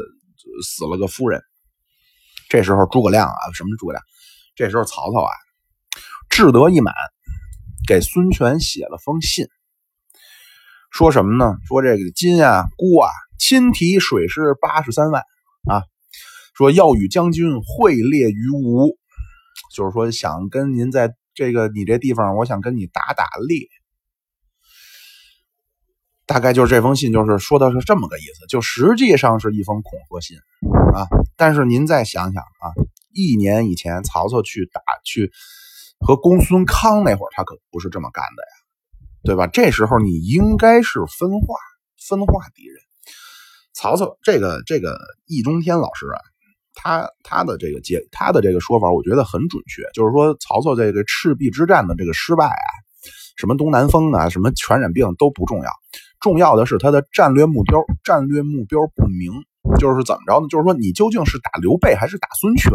[0.62, 1.42] 死了个夫人。
[2.48, 4.02] 这时候诸葛亮啊，什么诸葛亮？
[4.54, 5.32] 这时候曹操啊，
[6.32, 6.92] 志得意满，
[7.86, 9.46] 给孙权写了封信，
[10.90, 11.56] 说什么呢？
[11.68, 15.22] 说这个金啊，孤啊，亲提水师八十三万
[15.68, 15.84] 啊，
[16.56, 18.96] 说要与将军会猎于吴，
[19.74, 21.14] 就是说想跟您在。
[21.34, 23.66] 这个你这地方，我想跟你打打猎，
[26.26, 30.36] 大概就是这封信，就是说的是这么个意思，就实际上是一封恐吓信
[30.94, 31.08] 啊。
[31.34, 32.76] 但是您再想想啊，
[33.14, 35.32] 一年以前曹操去打去
[36.02, 38.54] 和公孙康那会儿，他可不是这么干的呀，
[39.24, 39.46] 对吧？
[39.46, 41.56] 这时候你应该是分化，
[42.08, 42.76] 分化敌人。
[43.74, 46.18] 曹操这个这个易中天老师啊。
[46.74, 49.82] 他他的这个解他的这个说法，我觉得很准确。
[49.92, 52.68] 就是说，曹操这个赤壁之战的这个失败啊，
[53.36, 55.70] 什么东南风啊，什么传染病都不重要，
[56.18, 59.30] 重要的是他的战略目标战略目标不明。
[59.78, 60.48] 就是怎么着呢？
[60.48, 62.72] 就是说，你究竟是打刘备还是打孙权？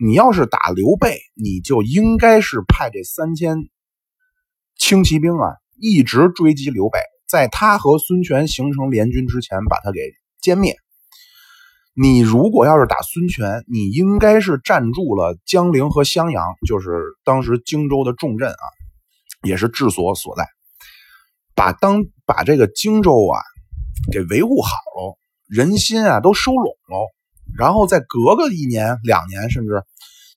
[0.00, 3.56] 你要是打刘备，你就应该是派这三千
[4.76, 9.98] 轻骑兵啊，一直追击刘备，在他和孙权形成联军之前，把他给
[10.40, 10.76] 歼灭。
[11.94, 16.90] 你如果要是打孙权，你应该是占住了江陵和襄阳，就是
[17.24, 18.64] 当时荆州的重镇啊，
[19.42, 20.46] 也是治所所在，
[21.56, 23.42] 把当把这个荆州啊
[24.12, 25.18] 给维护好喽，
[25.48, 27.08] 人心啊都收拢喽，
[27.56, 29.84] 然后再隔个一年两年，甚至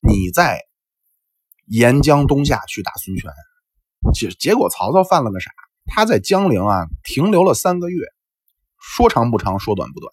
[0.00, 0.60] 你再
[1.66, 3.30] 沿江东下去打孙权，
[4.14, 5.50] 结结果曹操犯了个傻，
[5.86, 8.06] 他在江陵啊停留了三个月，
[8.78, 10.12] 说长不长，说短不短。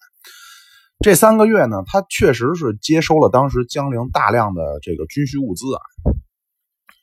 [1.02, 5.80] 这三个月呢，他确实是接收了当时江陵大量的这个军需物资啊。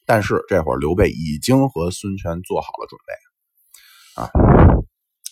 [0.06, 4.87] 但是这会儿刘备已经和孙权做好了准备啊。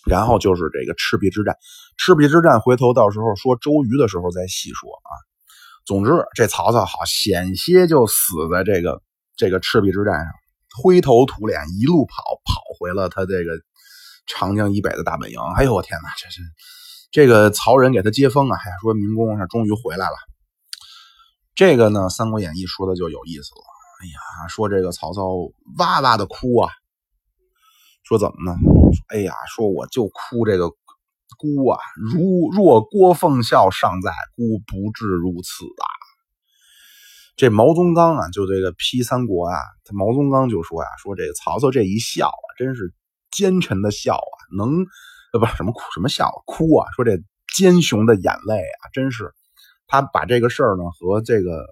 [0.05, 1.57] 然后就是这个赤壁之战，
[1.97, 5.11] 赤壁之战回头到时候说周瑜的时候再细说啊。
[5.85, 9.01] 总之，这曹操好险些就死在这个
[9.35, 10.27] 这个赤壁之战上，
[10.81, 13.51] 灰头土脸一路跑跑回了他这个
[14.25, 15.39] 长江以北的大本营。
[15.55, 16.41] 哎呦我天哪，这是。
[17.11, 20.15] 这个曹仁给他接风啊，哎呀，说明公是终于回来了。
[21.55, 23.61] 这个呢，《三国演义》说的就有意思了。
[24.01, 25.21] 哎呀，说这个曹操
[25.77, 26.69] 哇哇的哭啊，
[28.07, 28.57] 说怎么呢？
[29.09, 30.69] 哎呀，说我就哭这个
[31.37, 31.77] 孤啊，
[32.13, 35.85] 如若郭奉孝尚在，孤不至如此啊。
[37.35, 42.93] 这毛宗刚啊，就这个批三国啊，他毛宗刚就说呀，说这个曹操这一笑啊，真是
[43.31, 44.85] 奸臣的笑啊，能
[45.33, 45.39] 呃。
[45.39, 46.87] 不是什么哭什么笑哭啊！
[46.95, 47.17] 说这
[47.53, 49.33] 奸雄的眼泪啊，真是
[49.85, 51.65] 他把这个事儿呢和这个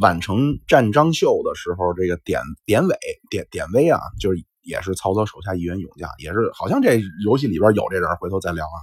[0.00, 2.96] 宛城战张绣的时候，这个典典韦
[3.28, 8.78] 典典韦啊，就是也是曹操手下一员勇将，也是好像这游戏里边有这人，回头再聊啊，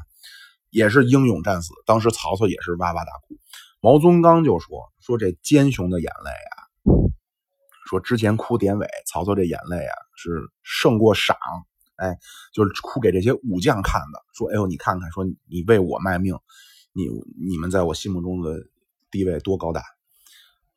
[0.70, 1.74] 也是英勇战死。
[1.86, 3.38] 当时曹操也是哇哇大哭。
[3.80, 6.58] 毛宗刚就说说这奸雄的眼泪啊，
[7.88, 11.38] 说之前哭典韦，曹操这眼泪啊是胜过赏。
[11.98, 12.16] 哎，
[12.54, 16.38] 就是哭给这些武将看的，说：“哎呦，你看看，说你为我卖命，
[16.94, 17.08] 你
[17.44, 18.54] 你们在我心目中的
[19.10, 19.82] 地位多高大。”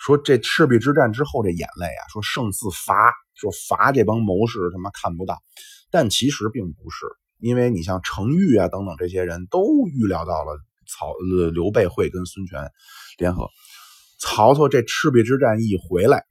[0.00, 5.38] 说这赤壁之战之后这眼泪啊，说胜似罚，说罚这帮谋士他妈看不到，
[5.90, 7.06] 但其实并不是，
[7.38, 12.72] 因为你像程昱啊等等这些人都预料到了曹呃刘备会跟孙权
[13.18, 13.48] 联合，
[14.18, 16.24] 曹操这赤壁之战一回来，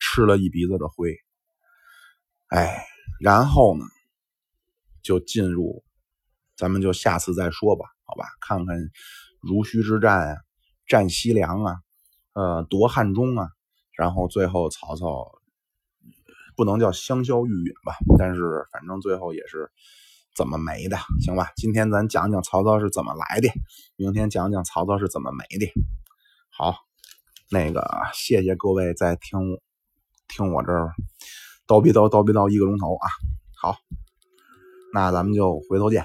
[0.00, 1.14] 吃了一鼻子的灰，
[2.48, 2.86] 哎，
[3.20, 3.84] 然后呢？
[5.02, 5.84] 就进入，
[6.56, 8.24] 咱们就下次再说吧，好吧？
[8.40, 8.74] 看看
[9.42, 10.36] 濡须之战啊，
[10.86, 11.76] 战西凉啊，
[12.34, 13.48] 呃，夺汉中啊，
[13.96, 15.38] 然后最后曹操
[16.56, 19.70] 不能叫香消玉殒吧，但是反正最后也是
[20.36, 21.52] 怎么没的，行吧？
[21.56, 23.48] 今天咱讲讲曹操是怎么来的，
[23.96, 25.72] 明天讲讲曹操是怎么没的。
[26.50, 26.76] 好，
[27.50, 29.58] 那个谢谢各位在听
[30.28, 30.92] 听我这儿
[31.66, 33.08] 叨逼叨叨逼叨一个钟头啊！
[33.56, 33.76] 好，
[34.92, 36.04] 那咱们就回头见。